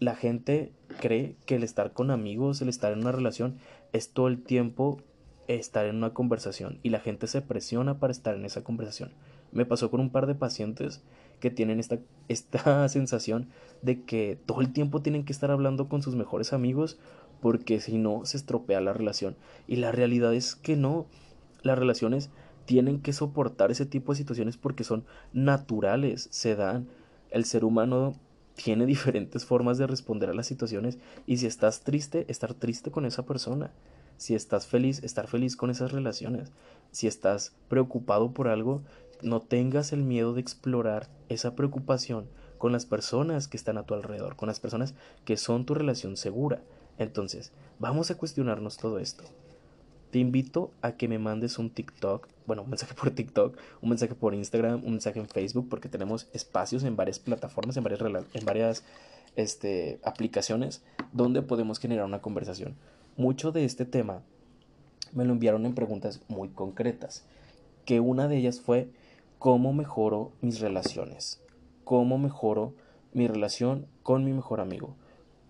la 0.03 0.17
gente 0.17 0.73
cree 1.01 1.37
que 1.47 1.57
el 1.57 1.63
estar 1.63 1.93
con 1.93 2.11
amigos, 2.11 2.61
el 2.61 2.69
estar 2.69 2.93
en 2.93 3.01
una 3.01 3.13
relación, 3.13 3.59
es 3.93 4.11
todo 4.11 4.29
el 4.29 4.43
tiempo 4.43 5.01
estar 5.47 5.87
en 5.87 5.97
una 5.97 6.13
conversación 6.13 6.79
y 6.83 6.91
la 6.91 7.01
gente 7.01 7.27
se 7.27 7.41
presiona 7.41 7.99
para 7.99 8.11
estar 8.11 8.35
en 8.35 8.45
esa 8.45 8.65
conversación. 8.65 9.13
Me 9.53 9.65
pasó 9.65 9.91
con 9.91 10.01
un 10.01 10.11
par 10.11 10.27
de 10.27 10.35
pacientes 10.35 11.03
que 11.41 11.51
tienen 11.51 11.79
esta, 11.79 11.99
esta 12.29 12.89
sensación 12.89 13.49
de 13.83 14.03
que 14.03 14.39
todo 14.45 14.61
el 14.61 14.73
tiempo 14.73 15.03
tienen 15.03 15.25
que 15.25 15.33
estar 15.33 15.51
hablando 15.51 15.89
con 15.89 16.03
sus 16.03 16.17
mejores 16.17 16.53
amigos 16.53 16.99
porque 17.41 17.81
si 17.81 17.99
no 17.99 18.25
se 18.25 18.37
estropea 18.37 18.81
la 18.81 18.93
relación. 18.93 19.37
Y 19.69 19.77
la 19.77 19.93
realidad 19.93 20.35
es 20.35 20.55
que 20.57 20.77
no, 20.77 21.07
las 21.63 21.79
relaciones 21.79 22.31
tienen 22.65 23.01
que 23.01 23.13
soportar 23.13 23.71
ese 23.71 23.87
tipo 23.87 24.13
de 24.13 24.19
situaciones 24.19 24.57
porque 24.57 24.85
son 24.85 25.05
naturales, 25.33 26.29
se 26.31 26.57
dan. 26.57 26.89
El 27.31 27.45
ser 27.45 27.65
humano 27.65 28.15
tiene 28.63 28.87
diferentes 28.87 29.45
formas 29.45 29.79
de 29.79 29.87
responder 29.87 30.31
a 30.31 30.35
las 30.35 30.47
situaciones 30.47 30.99
y 31.27 31.39
si 31.39 31.47
estás 31.47 31.81
triste, 31.81 32.27
estar 32.29 32.55
triste 32.55 32.91
con 32.91 33.07
esa 33.07 33.25
persona. 33.25 33.73
Si 34.17 34.35
estás 34.35 34.67
feliz, 34.67 35.03
estar 35.03 35.27
feliz 35.27 35.57
con 35.57 35.71
esas 35.71 35.91
relaciones. 35.91 36.53
Si 36.93 37.07
estás 37.07 37.53
preocupado 37.69 38.33
por 38.33 38.49
algo, 38.49 38.83
no 39.23 39.41
tengas 39.41 39.93
el 39.93 40.03
miedo 40.03 40.35
de 40.35 40.41
explorar 40.41 41.09
esa 41.29 41.57
preocupación 41.57 42.27
con 42.59 42.71
las 42.71 42.87
personas 42.87 43.49
que 43.49 43.57
están 43.57 43.79
a 43.79 43.85
tu 43.85 43.95
alrededor, 43.95 44.37
con 44.37 44.47
las 44.47 44.61
personas 44.61 44.95
que 45.25 45.37
son 45.37 45.65
tu 45.65 45.75
relación 45.75 46.17
segura. 46.17 46.63
Entonces, 46.99 47.51
vamos 47.81 48.11
a 48.11 48.17
cuestionarnos 48.17 48.77
todo 48.77 48.99
esto. 49.01 49.25
Te 50.13 50.19
invito 50.19 50.73
a 50.83 50.93
que 50.93 51.09
me 51.09 51.19
mandes 51.19 51.59
un 51.59 51.71
TikTok, 51.71 52.29
bueno, 52.47 52.65
un 52.65 52.69
mensaje 52.69 52.93
por 52.93 53.13
TikTok, 53.13 53.57
un 53.81 53.89
mensaje 53.89 54.15
por 54.15 54.35
Instagram, 54.35 54.85
un 54.85 54.91
mensaje 54.91 55.19
en 55.19 55.27
Facebook, 55.27 55.71
porque 55.71 55.89
tenemos 55.89 56.29
espacios 56.35 56.85
en 56.85 56.97
varias 56.97 57.19
plataformas, 57.19 57.79
en 57.79 57.83
varias, 57.83 58.03
en 58.35 58.45
varias 58.45 58.85
este, 59.37 60.01
aplicaciones 60.05 60.83
donde 61.15 61.41
podemos 61.41 61.79
generar 61.79 62.05
una 62.05 62.21
conversación. 62.21 62.77
Mucho 63.17 63.53
de 63.53 63.65
este 63.65 63.87
tema 63.87 64.21
me 65.15 65.25
lo 65.25 65.33
enviaron 65.33 65.65
en 65.65 65.75
preguntas 65.75 66.21
muy 66.29 66.51
concretas, 66.51 67.25
que 67.87 68.01
una 68.01 68.29
de 68.29 68.37
ellas 68.37 68.61
fue 68.61 68.91
cómo 69.39 69.73
mejoro 69.73 70.33
mis 70.43 70.61
relaciones, 70.61 71.41
cómo 71.85 72.19
mejoro 72.19 72.75
mi 73.15 73.29
relación 73.29 73.87
con 74.03 74.27
mi 74.27 74.35
mejor 74.35 74.61
amigo, 74.61 74.95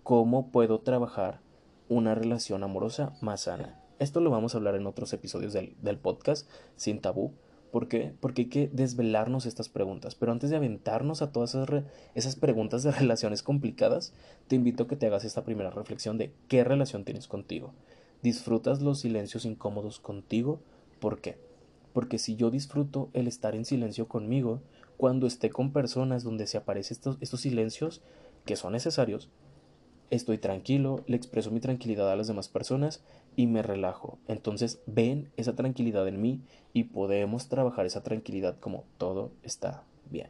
cómo 0.03 0.51
puedo 0.51 0.79
trabajar 0.79 1.41
una 1.89 2.15
relación 2.15 2.63
amorosa 2.63 3.11
más 3.19 3.41
sana. 3.41 3.82
Esto 4.03 4.19
lo 4.19 4.29
vamos 4.29 4.53
a 4.53 4.57
hablar 4.57 4.75
en 4.75 4.85
otros 4.85 5.13
episodios 5.13 5.53
del, 5.53 5.75
del 5.81 5.97
podcast, 5.97 6.49
sin 6.75 6.99
tabú, 6.99 7.33
¿Por 7.73 7.87
qué? 7.87 8.13
Porque 8.19 8.43
hay 8.43 8.49
que 8.49 8.69
desvelarnos 8.71 9.47
estas 9.47 9.67
preguntas. 9.67 10.13
Pero 10.13 10.31
antes 10.31 10.51
de 10.51 10.57
aventarnos 10.57 11.23
a 11.23 11.31
todas 11.31 11.55
esas, 11.55 11.83
esas, 12.13 12.35
preguntas 12.35 12.83
de 12.83 12.91
relaciones 12.99 13.41
complicadas, 13.41 14.13
te 14.47 14.55
invito 14.55 14.83
a 14.83 14.87
que 14.87 14.95
te 14.95 15.07
hagas 15.07 15.25
esta 15.25 15.43
primera 15.43 15.71
reflexión 15.71 16.19
de 16.19 16.31
qué 16.47 16.63
relación 16.63 17.03
tienes 17.03 17.27
contigo. 17.27 17.73
¿Disfrutas 18.21 18.83
los 18.83 18.99
silencios 18.99 19.45
incómodos 19.45 19.99
contigo? 19.99 20.59
¿Por 20.99 21.19
qué? 21.19 21.39
Porque 21.93 22.19
si 22.19 22.35
yo 22.35 22.51
disfruto 22.51 23.09
el 23.13 23.27
estar 23.27 23.55
en 23.55 23.65
silencio 23.65 24.07
conmigo, 24.07 24.61
cuando 24.95 25.25
esté 25.25 25.49
con 25.49 25.73
personas 25.73 26.23
donde 26.23 26.45
se 26.45 26.57
aparecen 26.57 26.93
estos, 26.97 27.17
estos 27.21 27.41
silencios 27.41 28.03
que 28.45 28.55
son 28.55 28.73
necesarios, 28.73 29.29
estoy 30.09 30.37
tranquilo, 30.37 31.03
le 31.07 31.15
expreso 31.15 31.51
mi 31.51 31.59
tranquilidad 31.59 32.11
a 32.11 32.15
las 32.15 32.27
demás 32.27 32.49
personas 32.49 33.01
y 33.35 33.47
me 33.47 33.61
relajo. 33.61 34.17
Entonces 34.27 34.79
ven 34.85 35.31
esa 35.37 35.55
tranquilidad 35.55 36.07
en 36.07 36.21
mí 36.21 36.41
y 36.73 36.85
podemos 36.85 37.47
trabajar 37.49 37.85
esa 37.85 38.03
tranquilidad 38.03 38.59
como 38.59 38.83
todo 38.97 39.31
está 39.43 39.83
bien. 40.09 40.29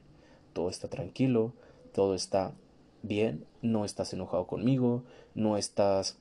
Todo 0.53 0.69
está 0.69 0.87
tranquilo, 0.87 1.53
todo 1.93 2.15
está 2.15 2.53
bien, 3.01 3.45
no 3.61 3.85
estás 3.85 4.13
enojado 4.13 4.47
conmigo, 4.47 5.03
no 5.35 5.57
estás 5.57 6.17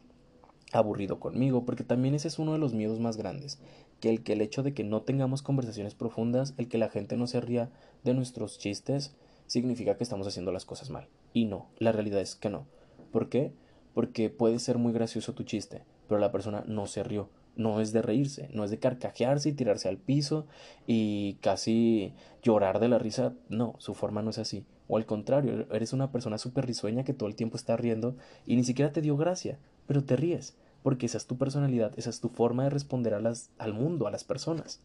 aburrido 0.72 1.20
conmigo, 1.20 1.64
porque 1.64 1.84
también 1.84 2.14
ese 2.14 2.28
es 2.28 2.38
uno 2.38 2.52
de 2.52 2.58
los 2.58 2.72
miedos 2.72 2.98
más 2.98 3.16
grandes, 3.16 3.60
que 4.00 4.10
el 4.10 4.22
que 4.22 4.32
el 4.32 4.40
hecho 4.40 4.62
de 4.62 4.74
que 4.74 4.84
no 4.84 5.02
tengamos 5.02 5.42
conversaciones 5.42 5.94
profundas, 5.94 6.54
el 6.56 6.68
que 6.68 6.78
la 6.78 6.88
gente 6.88 7.16
no 7.16 7.26
se 7.26 7.40
ría 7.40 7.70
de 8.04 8.14
nuestros 8.14 8.58
chistes, 8.58 9.14
significa 9.46 9.96
que 9.96 10.02
estamos 10.02 10.26
haciendo 10.26 10.50
las 10.50 10.64
cosas 10.64 10.90
mal. 10.90 11.08
Y 11.32 11.44
no, 11.44 11.66
la 11.78 11.92
realidad 11.92 12.20
es 12.20 12.34
que 12.34 12.50
no. 12.50 12.66
¿Por 13.12 13.28
qué? 13.28 13.52
Porque 13.94 14.30
puede 14.30 14.58
ser 14.58 14.78
muy 14.78 14.92
gracioso 14.92 15.34
tu 15.34 15.44
chiste, 15.44 15.84
pero 16.08 16.18
la 16.18 16.32
persona 16.32 16.64
no 16.66 16.86
se 16.86 17.04
rió. 17.04 17.28
No 17.54 17.82
es 17.82 17.92
de 17.92 18.00
reírse, 18.00 18.48
no 18.54 18.64
es 18.64 18.70
de 18.70 18.78
carcajearse 18.78 19.50
y 19.50 19.52
tirarse 19.52 19.86
al 19.88 19.98
piso 19.98 20.46
y 20.86 21.34
casi 21.42 22.14
llorar 22.42 22.80
de 22.80 22.88
la 22.88 22.98
risa. 22.98 23.34
No, 23.50 23.74
su 23.78 23.92
forma 23.94 24.22
no 24.22 24.30
es 24.30 24.38
así. 24.38 24.64
O 24.88 24.96
al 24.96 25.04
contrario, 25.04 25.66
eres 25.70 25.92
una 25.92 26.10
persona 26.10 26.38
súper 26.38 26.66
risueña 26.66 27.04
que 27.04 27.12
todo 27.12 27.28
el 27.28 27.36
tiempo 27.36 27.56
está 27.56 27.76
riendo 27.76 28.16
y 28.46 28.56
ni 28.56 28.64
siquiera 28.64 28.92
te 28.92 29.02
dio 29.02 29.18
gracia, 29.18 29.58
pero 29.86 30.02
te 30.02 30.16
ríes, 30.16 30.56
porque 30.82 31.06
esa 31.06 31.18
es 31.18 31.26
tu 31.26 31.36
personalidad, 31.36 31.92
esa 31.98 32.10
es 32.10 32.20
tu 32.20 32.30
forma 32.30 32.64
de 32.64 32.70
responder 32.70 33.14
al 33.14 33.74
mundo, 33.74 34.06
a 34.06 34.10
las 34.10 34.24
personas. 34.24 34.80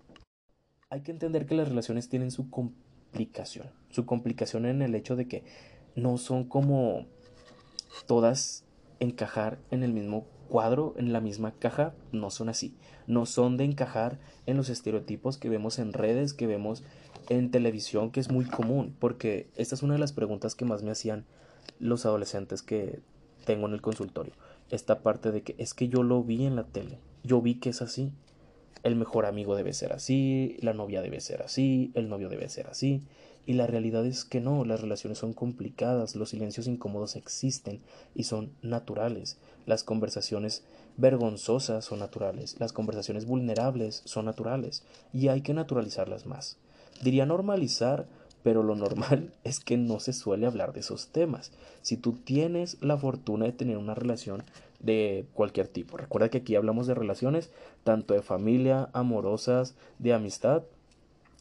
Hay 0.90 1.02
que 1.02 1.12
entender 1.12 1.46
que 1.46 1.56
las 1.56 1.70
relaciones 1.70 2.10
tienen 2.10 2.32
su 2.32 2.50
complicación, 2.50 3.68
su 3.90 4.06
complicación 4.06 4.66
en 4.66 4.82
el 4.82 4.94
hecho 4.96 5.16
de 5.16 5.28
que 5.28 5.44
no 5.96 6.18
son 6.18 6.46
como 6.46 7.06
todas 8.06 8.66
encajar 9.00 9.60
en 9.72 9.84
el 9.84 9.94
mismo 9.94 10.26
cuadro, 10.48 10.94
en 10.98 11.14
la 11.14 11.22
misma 11.22 11.52
caja, 11.52 11.94
no 12.12 12.30
son 12.30 12.50
así. 12.50 12.76
No 13.06 13.26
son 13.26 13.58
de 13.58 13.66
encajar 13.66 14.20
en 14.46 14.58
los 14.58 14.70
estereotipos 14.70 15.38
que 15.38 15.50
vemos 15.50 15.80
en 15.80 15.94
redes, 15.94 16.34
que 16.34 16.48
vemos 16.48 16.84
en 17.30 17.52
televisión, 17.52 18.12
que 18.12 18.20
es 18.20 18.32
muy 18.32 18.46
común, 18.46 18.96
porque 19.00 19.50
esta 19.56 19.76
es 19.76 19.84
una 19.84 19.94
de 19.94 20.00
las 20.00 20.14
preguntas 20.14 20.56
que 20.56 20.66
más 20.66 20.84
me 20.84 20.92
hacían 20.92 21.26
los 21.80 22.06
adolescentes 22.06 22.62
que 22.62 23.02
tengo 23.46 23.68
en 23.68 23.74
el 23.74 23.82
consultorio. 23.82 24.34
Esta 24.70 25.02
parte 25.02 25.32
de 25.32 25.44
que 25.44 25.56
es 25.58 25.74
que 25.74 25.88
yo 25.88 26.04
lo 26.04 26.24
vi 26.24 26.46
en 26.46 26.56
la 26.56 26.64
tele, 26.64 27.00
yo 27.24 27.42
vi 27.42 27.56
que 27.56 27.70
es 27.70 27.82
así. 27.82 28.12
El 28.84 28.96
mejor 28.96 29.26
amigo 29.26 29.56
debe 29.56 29.74
ser 29.74 29.92
así, 29.92 30.58
la 30.62 30.74
novia 30.74 31.02
debe 31.02 31.20
ser 31.20 31.42
así, 31.42 31.92
el 31.96 32.10
novio 32.10 32.30
debe 32.30 32.48
ser 32.48 32.68
así. 32.68 33.04
Y 33.48 33.54
la 33.54 33.66
realidad 33.66 34.06
es 34.06 34.26
que 34.26 34.42
no, 34.42 34.66
las 34.66 34.82
relaciones 34.82 35.20
son 35.20 35.32
complicadas, 35.32 36.18
los 36.18 36.32
silencios 36.32 36.68
incómodos 36.68 37.16
existen 37.16 37.80
y 38.14 38.26
son 38.26 38.52
naturales, 38.62 39.38
las 39.66 39.86
conversaciones 39.86 40.66
vergonzosas 40.98 41.86
son 41.86 42.00
naturales, 42.00 42.58
las 42.60 42.74
conversaciones 42.74 43.26
vulnerables 43.26 44.02
son 44.04 44.26
naturales 44.26 44.84
y 45.14 45.30
hay 45.30 45.42
que 45.42 45.54
naturalizarlas 45.54 46.26
más. 46.26 46.58
Diría 47.02 47.26
normalizar, 47.26 48.06
pero 48.44 48.64
lo 48.64 48.76
normal 48.76 49.32
es 49.46 49.62
que 49.62 49.78
no 49.78 50.02
se 50.02 50.12
suele 50.12 50.46
hablar 50.46 50.74
de 50.74 50.82
esos 50.82 51.08
temas. 51.08 51.54
Si 51.82 51.96
tú 51.96 52.14
tienes 52.14 52.76
la 52.82 52.98
fortuna 52.98 53.46
de 53.46 53.54
tener 53.54 53.78
una 53.78 53.96
relación 53.96 54.44
de 54.82 55.26
cualquier 55.34 55.70
tipo, 55.70 55.96
recuerda 55.96 56.28
que 56.28 56.40
aquí 56.40 56.58
hablamos 56.58 56.86
de 56.86 56.96
relaciones 56.96 57.50
tanto 57.86 58.14
de 58.14 58.22
familia, 58.22 58.90
amorosas, 58.92 59.76
de 60.00 60.14
amistad, 60.14 60.64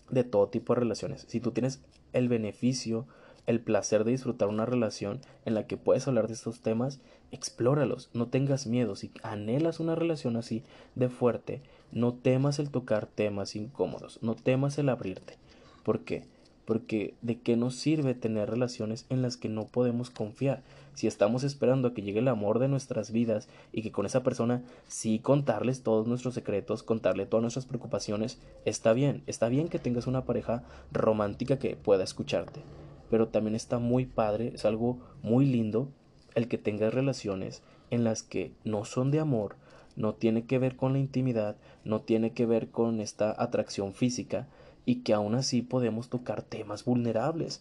de 0.09 0.23
todo 0.23 0.47
tipo 0.47 0.73
de 0.73 0.81
relaciones. 0.81 1.25
Si 1.27 1.41
tú 1.41 1.51
tienes 1.51 1.81
el 2.17 2.29
beneficio, 2.29 3.07
el 3.47 3.61
placer 3.61 4.05
de 4.05 4.13
disfrutar 4.13 4.49
una 4.49 4.67
relación 4.67 5.21
en 5.45 5.55
la 5.55 5.67
que 5.67 5.77
puedes 5.77 6.09
hablar 6.09 6.27
de 6.27 6.35
estos 6.35 6.61
temas, 6.61 7.01
explóralos, 7.31 8.11
no 8.13 8.29
tengas 8.29 8.67
miedo. 8.67 8.97
Si 8.97 9.13
anhelas 9.23 9.81
una 9.81 9.95
relación 9.95 10.37
así 10.37 10.65
de 10.95 11.09
fuerte, 11.09 11.63
no 11.93 12.15
temas 12.15 12.59
el 12.59 12.71
tocar 12.71 13.07
temas 13.07 13.55
incómodos, 13.55 14.19
no 14.23 14.35
temas 14.35 14.79
el 14.79 14.89
abrirte. 14.89 15.39
¿Por 15.85 16.01
qué? 16.01 16.25
Porque 16.67 17.15
de 17.23 17.39
qué 17.39 17.57
nos 17.57 17.77
sirve 17.77 18.15
tener 18.15 18.51
relaciones 18.51 19.07
en 19.09 19.23
las 19.23 19.39
que 19.39 19.49
no 19.49 19.65
podemos 19.67 20.11
confiar. 20.11 20.63
Si 20.93 21.07
estamos 21.07 21.45
esperando 21.45 21.89
a 21.89 21.95
que 21.95 22.03
llegue 22.03 22.19
el 22.19 22.29
amor 22.29 22.59
de 22.59 22.69
nuestras 22.69 23.13
vidas 23.13 23.49
y 23.73 23.83
que 23.83 23.93
con 23.93 24.05
esa 24.05 24.23
persona 24.23 24.63
sí 24.89 25.19
contarles 25.19 25.83
todos 25.83 26.07
nuestros 26.07 26.35
secretos, 26.35 26.83
contarle 26.83 27.25
todas 27.25 27.43
nuestras 27.43 27.67
preocupaciones, 27.67 28.39
está 28.65 28.93
bien, 28.93 29.23
está 29.27 29.49
bien 29.49 29.69
que 29.69 29.79
tengas 29.79 30.07
una 30.07 30.25
pareja 30.25 30.65
romántica 30.93 31.59
que 31.59 31.77
pueda 31.77 32.05
escucharte. 32.05 32.61
Pero 33.09 33.29
también 33.29 33.55
está 33.55 33.79
muy 33.79 34.05
padre, 34.05 34.53
es 34.55 34.65
algo 34.65 34.99
muy 35.23 35.47
lindo 35.47 35.89
el 36.35 36.49
que 36.49 36.59
tengas 36.59 36.93
relaciones 36.93 37.63
en 37.91 38.05
las 38.05 38.23
que 38.23 38.53
no 38.65 38.85
son 38.85 39.11
de 39.11 39.21
amor, 39.21 39.57
no 39.97 40.15
tiene 40.15 40.45
que 40.45 40.59
ver 40.59 40.77
con 40.77 40.93
la 40.93 40.99
intimidad, 40.99 41.57
no 41.85 42.01
tiene 42.03 42.33
que 42.33 42.47
ver 42.47 42.69
con 42.69 43.01
esta 43.01 43.35
atracción 43.43 43.95
física, 43.95 44.47
y 44.87 45.01
que 45.01 45.13
aún 45.13 45.35
así 45.35 45.61
podemos 45.61 46.09
tocar 46.09 46.43
temas 46.43 46.85
vulnerables. 46.85 47.61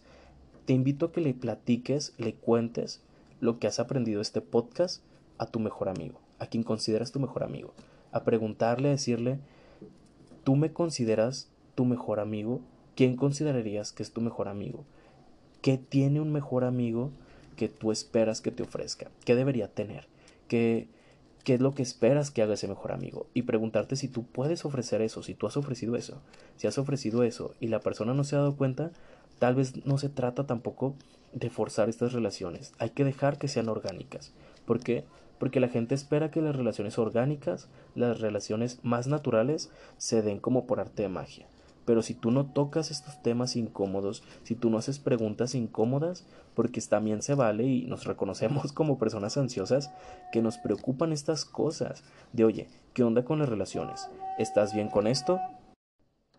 Te 0.64 0.72
invito 0.72 1.06
a 1.06 1.12
que 1.12 1.20
le 1.20 1.34
platiques, 1.34 2.14
le 2.16 2.34
cuentes 2.34 3.02
lo 3.40 3.58
que 3.58 3.66
has 3.66 3.80
aprendido 3.80 4.22
este 4.22 4.40
podcast 4.40 5.02
a 5.36 5.46
tu 5.46 5.60
mejor 5.60 5.88
amigo, 5.90 6.18
a 6.38 6.46
quien 6.46 6.62
consideras 6.62 7.12
tu 7.12 7.20
mejor 7.20 7.42
amigo, 7.42 7.74
a 8.12 8.24
preguntarle, 8.24 8.88
a 8.88 8.92
decirle, 8.92 9.38
¿tú 10.44 10.56
me 10.56 10.72
consideras 10.72 11.50
tu 11.74 11.84
mejor 11.84 12.20
amigo? 12.20 12.60
¿Quién 12.94 13.16
considerarías 13.16 13.92
que 13.92 14.02
es 14.02 14.12
tu 14.12 14.20
mejor 14.20 14.48
amigo? 14.48 14.84
¿Qué 15.60 15.76
tiene 15.76 16.20
un 16.20 16.32
mejor 16.32 16.64
amigo 16.64 17.10
que 17.56 17.68
tú 17.68 17.90
esperas 17.90 18.40
que 18.40 18.52
te 18.52 18.62
ofrezca? 18.62 19.10
¿Qué 19.24 19.34
debería 19.34 19.68
tener? 19.68 20.06
¿Qué, 20.48 20.88
qué 21.46 21.54
es 21.54 21.60
lo 21.60 21.76
que 21.76 21.82
esperas 21.84 22.32
que 22.32 22.42
haga 22.42 22.54
ese 22.54 22.66
mejor 22.66 22.90
amigo 22.90 23.28
y 23.32 23.42
preguntarte 23.42 23.94
si 23.94 24.08
tú 24.08 24.24
puedes 24.24 24.64
ofrecer 24.64 25.00
eso, 25.00 25.22
si 25.22 25.34
tú 25.34 25.46
has 25.46 25.56
ofrecido 25.56 25.94
eso. 25.94 26.20
Si 26.56 26.66
has 26.66 26.76
ofrecido 26.76 27.22
eso 27.22 27.54
y 27.60 27.68
la 27.68 27.78
persona 27.78 28.14
no 28.14 28.24
se 28.24 28.34
ha 28.34 28.40
dado 28.40 28.56
cuenta, 28.56 28.90
tal 29.38 29.54
vez 29.54 29.86
no 29.86 29.96
se 29.96 30.08
trata 30.08 30.44
tampoco 30.48 30.96
de 31.32 31.48
forzar 31.48 31.88
estas 31.88 32.12
relaciones. 32.12 32.72
Hay 32.80 32.90
que 32.90 33.04
dejar 33.04 33.38
que 33.38 33.46
sean 33.46 33.68
orgánicas. 33.68 34.32
¿Por 34.64 34.80
qué? 34.80 35.04
Porque 35.38 35.60
la 35.60 35.68
gente 35.68 35.94
espera 35.94 36.32
que 36.32 36.42
las 36.42 36.56
relaciones 36.56 36.98
orgánicas, 36.98 37.68
las 37.94 38.18
relaciones 38.18 38.80
más 38.82 39.06
naturales, 39.06 39.70
se 39.98 40.22
den 40.22 40.40
como 40.40 40.66
por 40.66 40.80
arte 40.80 41.02
de 41.02 41.10
magia. 41.10 41.46
Pero 41.86 42.02
si 42.02 42.14
tú 42.14 42.30
no 42.30 42.46
tocas 42.46 42.90
estos 42.90 43.22
temas 43.22 43.56
incómodos, 43.56 44.22
si 44.42 44.56
tú 44.56 44.68
no 44.68 44.76
haces 44.76 44.98
preguntas 44.98 45.54
incómodas, 45.54 46.26
porque 46.54 46.80
también 46.82 47.22
se 47.22 47.34
vale 47.34 47.64
y 47.64 47.86
nos 47.86 48.04
reconocemos 48.04 48.72
como 48.74 48.98
personas 48.98 49.36
ansiosas 49.38 49.90
que 50.32 50.42
nos 50.42 50.58
preocupan 50.58 51.12
estas 51.12 51.44
cosas 51.44 52.04
de 52.32 52.44
oye, 52.44 52.68
¿qué 52.92 53.04
onda 53.04 53.24
con 53.24 53.38
las 53.38 53.48
relaciones? 53.48 54.10
¿Estás 54.38 54.74
bien 54.74 54.88
con 54.88 55.06
esto? 55.06 55.40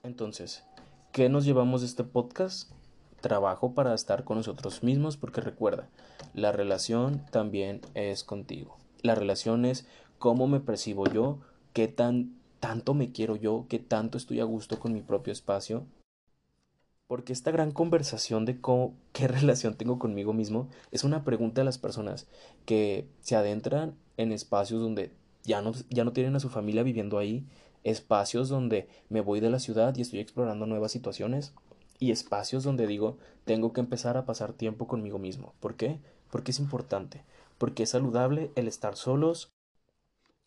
Entonces, 0.04 0.64
¿qué 1.12 1.30
nos 1.30 1.46
llevamos 1.46 1.82
de 1.82 1.88
este 1.88 2.04
podcast? 2.04 2.72
Trabajo 3.22 3.74
para 3.74 3.96
estar 3.96 4.24
con 4.26 4.38
nosotros 4.38 4.84
mismos 4.84 5.18
porque 5.18 5.42
recuerda, 5.42 5.88
la 6.34 6.52
relación 6.52 7.26
también 7.32 7.82
es 7.96 8.24
contigo. 8.24 8.78
La 9.02 9.16
relación 9.16 9.66
es 9.66 9.88
cómo 10.20 10.48
me 10.48 10.60
percibo 10.60 11.08
yo, 11.08 11.40
qué 11.74 11.88
tan 11.88 12.36
tanto 12.60 12.94
me 12.94 13.12
quiero 13.12 13.36
yo, 13.36 13.66
que 13.70 13.80
tanto 13.80 14.18
estoy 14.18 14.40
a 14.40 14.46
gusto 14.46 14.80
con 14.80 14.94
mi 14.94 15.02
propio 15.02 15.34
espacio. 15.34 15.86
Porque 17.08 17.32
esta 17.32 17.52
gran 17.52 17.72
conversación 17.72 18.46
de 18.46 18.60
cómo, 18.60 18.94
qué 19.14 19.28
relación 19.28 19.76
tengo 19.76 20.00
conmigo 20.00 20.34
mismo 20.34 20.68
es 20.92 21.04
una 21.04 21.24
pregunta 21.24 21.62
de 21.62 21.66
las 21.66 21.78
personas 21.78 22.28
que 22.66 23.08
se 23.22 23.36
adentran 23.36 23.96
en 24.18 24.32
espacios 24.32 24.82
donde 24.82 25.12
ya 25.44 25.62
no, 25.62 25.72
ya 25.90 26.04
no 26.04 26.12
tienen 26.12 26.36
a 26.36 26.42
su 26.42 26.50
familia 26.50 26.84
viviendo 26.84 27.18
ahí, 27.18 27.46
espacios 27.84 28.50
donde 28.50 28.90
me 29.10 29.22
voy 29.22 29.40
de 29.40 29.50
la 29.50 29.60
ciudad 29.60 29.96
y 29.96 30.02
estoy 30.02 30.20
explorando 30.20 30.66
nuevas 30.66 30.92
situaciones 30.92 31.54
y 32.00 32.12
espacios 32.12 32.64
donde 32.64 32.86
digo, 32.88 33.18
tengo 33.46 33.74
que 33.74 33.80
empezar 33.80 34.18
a 34.18 34.26
pasar 34.26 34.54
tiempo 34.54 34.88
conmigo 34.88 35.20
mismo. 35.20 35.54
¿Por 35.60 35.76
qué? 35.76 36.00
Porque 36.30 36.52
es 36.52 36.60
importante, 36.60 37.24
porque 37.58 37.84
es 37.84 37.92
saludable 37.92 38.52
el 38.56 38.68
estar 38.68 38.96
solos, 38.96 39.50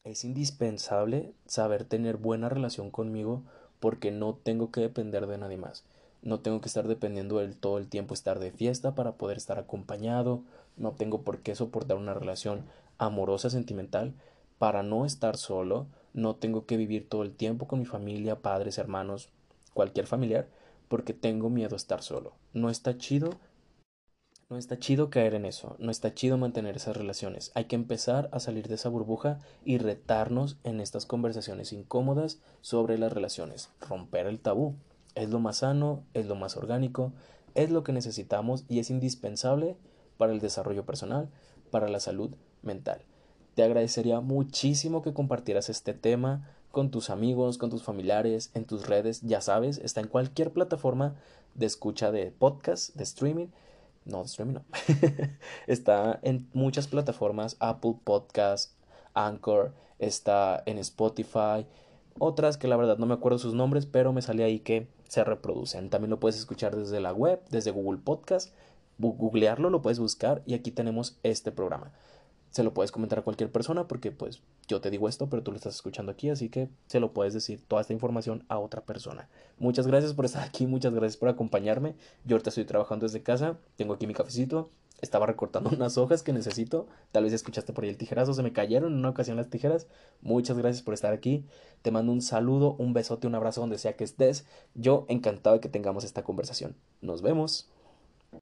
es 0.05 0.25
indispensable 0.25 1.33
saber 1.47 1.85
tener 1.85 2.17
buena 2.17 2.49
relación 2.49 2.91
conmigo 2.91 3.43
porque 3.81 4.11
no 4.11 4.35
tengo 4.35 4.71
que 4.71 4.81
depender 4.81 5.27
de 5.27 5.39
nadie 5.39 5.59
más. 5.59 5.85
No 6.23 6.41
tengo 6.41 6.61
que 6.61 6.69
estar 6.69 6.89
dependiendo 6.89 7.39
del 7.39 7.57
todo 7.57 7.79
el 7.79 7.89
tiempo 7.89 8.15
estar 8.15 8.39
de 8.39 8.51
fiesta 8.51 8.95
para 8.95 9.13
poder 9.13 9.37
estar 9.37 9.59
acompañado. 9.59 10.43
No 10.77 10.93
tengo 10.93 11.23
por 11.23 11.39
qué 11.39 11.55
soportar 11.55 11.97
una 11.97 12.15
relación 12.15 12.65
amorosa, 12.99 13.51
sentimental. 13.51 14.15
Para 14.59 14.83
no 14.83 15.07
estar 15.07 15.37
solo, 15.37 15.87
no 16.13 16.35
tengo 16.37 16.67
que 16.67 16.77
vivir 16.77 17.09
todo 17.09 17.23
el 17.23 17.33
tiempo 17.33 17.67
con 17.67 17.79
mi 17.79 17.87
familia, 17.87 18.41
padres, 18.41 18.79
hermanos, 18.79 19.31
cualquier 19.73 20.07
familiar, 20.07 20.47
porque 20.89 21.15
tengo 21.15 21.49
miedo 21.49 21.75
a 21.75 21.77
estar 21.77 22.03
solo. 22.03 22.33
No 22.53 22.69
está 22.69 22.99
chido. 22.99 23.31
No 24.51 24.59
está 24.59 24.81
chido 24.81 25.11
caer 25.11 25.35
en 25.35 25.45
eso, 25.45 25.77
no 25.79 25.93
está 25.93 26.13
chido 26.13 26.37
mantener 26.37 26.75
esas 26.75 26.97
relaciones. 26.97 27.53
Hay 27.55 27.67
que 27.67 27.77
empezar 27.77 28.29
a 28.33 28.41
salir 28.41 28.67
de 28.67 28.75
esa 28.75 28.89
burbuja 28.89 29.39
y 29.65 29.79
retarnos 29.79 30.57
en 30.65 30.81
estas 30.81 31.07
conversaciones 31.07 31.73
incómodas 31.73 32.41
sobre 32.61 32.99
las 32.99 33.13
relaciones, 33.13 33.71
romper 33.81 34.27
el 34.27 34.41
tabú. 34.41 34.75
Es 35.15 35.31
lo 35.31 35.39
más 35.39 35.59
sano, 35.59 36.03
es 36.15 36.27
lo 36.27 36.35
más 36.35 36.57
orgánico, 36.57 37.13
es 37.55 37.71
lo 37.71 37.85
que 37.85 37.93
necesitamos 37.93 38.65
y 38.69 38.81
es 38.81 38.91
indispensable 38.91 39.77
para 40.19 40.33
el 40.33 40.41
desarrollo 40.41 40.85
personal, 40.85 41.29
para 41.71 41.89
la 41.89 42.01
salud 42.01 42.35
mental. 42.63 43.03
Te 43.55 43.63
agradecería 43.63 44.19
muchísimo 44.19 45.01
que 45.01 45.15
compartieras 45.15 45.71
este 45.71 45.95
tema 45.95 46.51
con 46.73 46.91
tus 46.91 47.09
amigos, 47.11 47.57
con 47.57 47.71
tus 47.71 47.85
familiares, 47.85 48.51
en 48.55 48.65
tus 48.65 48.89
redes, 48.89 49.21
ya 49.21 49.43
sabes, 49.43 49.79
está 49.79 50.01
en 50.01 50.09
cualquier 50.09 50.51
plataforma 50.51 51.15
de 51.55 51.67
escucha 51.67 52.11
de 52.11 52.33
podcast, 52.33 52.97
de 52.97 53.05
streaming. 53.05 53.47
No, 54.05 54.23
streaming 54.23 54.55
no. 54.55 54.65
está 55.67 56.19
en 56.23 56.49
muchas 56.53 56.89
plataformas, 56.89 57.57
Apple 57.61 57.97
Podcast, 58.03 58.73
Anchor, 59.15 59.73
está 59.99 60.63
en 60.67 60.79
Spotify, 60.79 61.67
otras 62.19 62.57
que 62.57 62.69
la 62.69 62.77
verdad 62.77 62.99
no 62.99 63.07
me 63.07 63.15
acuerdo 63.15 63.39
sus 63.39 63.55
nombres, 63.55 63.87
pero 63.87 64.13
me 64.13 64.23
sale 64.23 64.45
ahí 64.45 64.61
que 64.61 64.89
se 65.09 65.25
reproducen. 65.25 65.91
También 65.91 66.11
lo 66.11 66.21
puedes 66.21 66.39
escuchar 66.39 66.77
desde 66.77 67.01
la 67.01 67.13
web, 67.13 67.41
desde 67.51 67.71
Google 67.71 68.01
Podcast, 68.03 68.53
googlearlo, 68.99 69.71
lo 69.71 69.83
puedes 69.83 69.99
buscar 69.99 70.43
y 70.47 70.55
aquí 70.55 70.71
tenemos 70.71 71.19
este 71.23 71.53
programa 71.53 71.93
se 72.51 72.63
lo 72.65 72.75
puedes 72.75 72.93
comentar 72.93 73.19
a 73.19 73.23
cualquier 73.23 73.51
persona 73.51 73.87
porque 73.87 74.11
pues 74.11 74.43
yo 74.67 74.81
te 74.81 74.91
digo 74.91 75.09
esto, 75.09 75.29
pero 75.29 75.43
tú 75.43 75.53
lo 75.53 75.57
estás 75.57 75.75
escuchando 75.75 76.13
aquí, 76.13 76.31
así 76.31 76.49
que 76.49 76.69
se 76.87 77.01
lo 77.01 77.13
puedes 77.13 77.35
decir 77.35 77.63
toda 77.67 77.81
esta 77.81 77.93
información 77.93 78.45
a 78.49 78.59
otra 78.59 78.83
persona. 78.83 79.29
Muchas 79.59 79.87
gracias 79.87 80.15
por 80.15 80.25
estar 80.25 80.43
aquí, 80.43 80.67
muchas 80.67 80.93
gracias 80.93 81.17
por 81.17 81.29
acompañarme. 81.29 81.95
Yo 82.25 82.35
ahorita 82.35 82.51
estoy 82.51 82.65
trabajando 82.65 83.07
desde 83.07 83.23
casa, 83.23 83.59
tengo 83.77 83.95
aquí 83.95 84.07
mi 84.07 84.15
cafecito, 84.15 84.71
estaba 85.01 85.27
recortando 85.27 85.71
unas 85.75 85.97
hojas 85.99 86.23
que 86.23 86.33
necesito, 86.33 86.87
tal 87.13 87.25
vez 87.25 87.33
escuchaste 87.33 87.73
por 87.73 87.85
ahí 87.85 87.91
el 87.91 87.97
tijerazo, 87.97 88.35
se 88.35 88.43
me 88.43 88.53
cayeron 88.53 88.93
en 88.93 88.99
una 88.99 89.11
ocasión 89.11 89.37
las 89.37 89.51
tijeras. 89.51 89.87
Muchas 90.21 90.59
gracias 90.59 90.83
por 90.83 90.95
estar 90.95 91.13
aquí. 91.13 91.45
Te 91.83 91.91
mando 91.91 92.13
un 92.13 92.23
saludo, 92.23 92.75
un 92.79 92.93
besote, 92.93 93.27
un 93.27 93.35
abrazo 93.35 93.61
donde 93.61 93.79
sea 93.79 93.97
que 93.97 94.05
estés. 94.05 94.45
Yo 94.75 95.07
encantado 95.09 95.57
de 95.57 95.61
que 95.61 95.69
tengamos 95.69 96.05
esta 96.05 96.23
conversación. 96.23 96.77
Nos 97.01 97.23
vemos. 97.23 97.71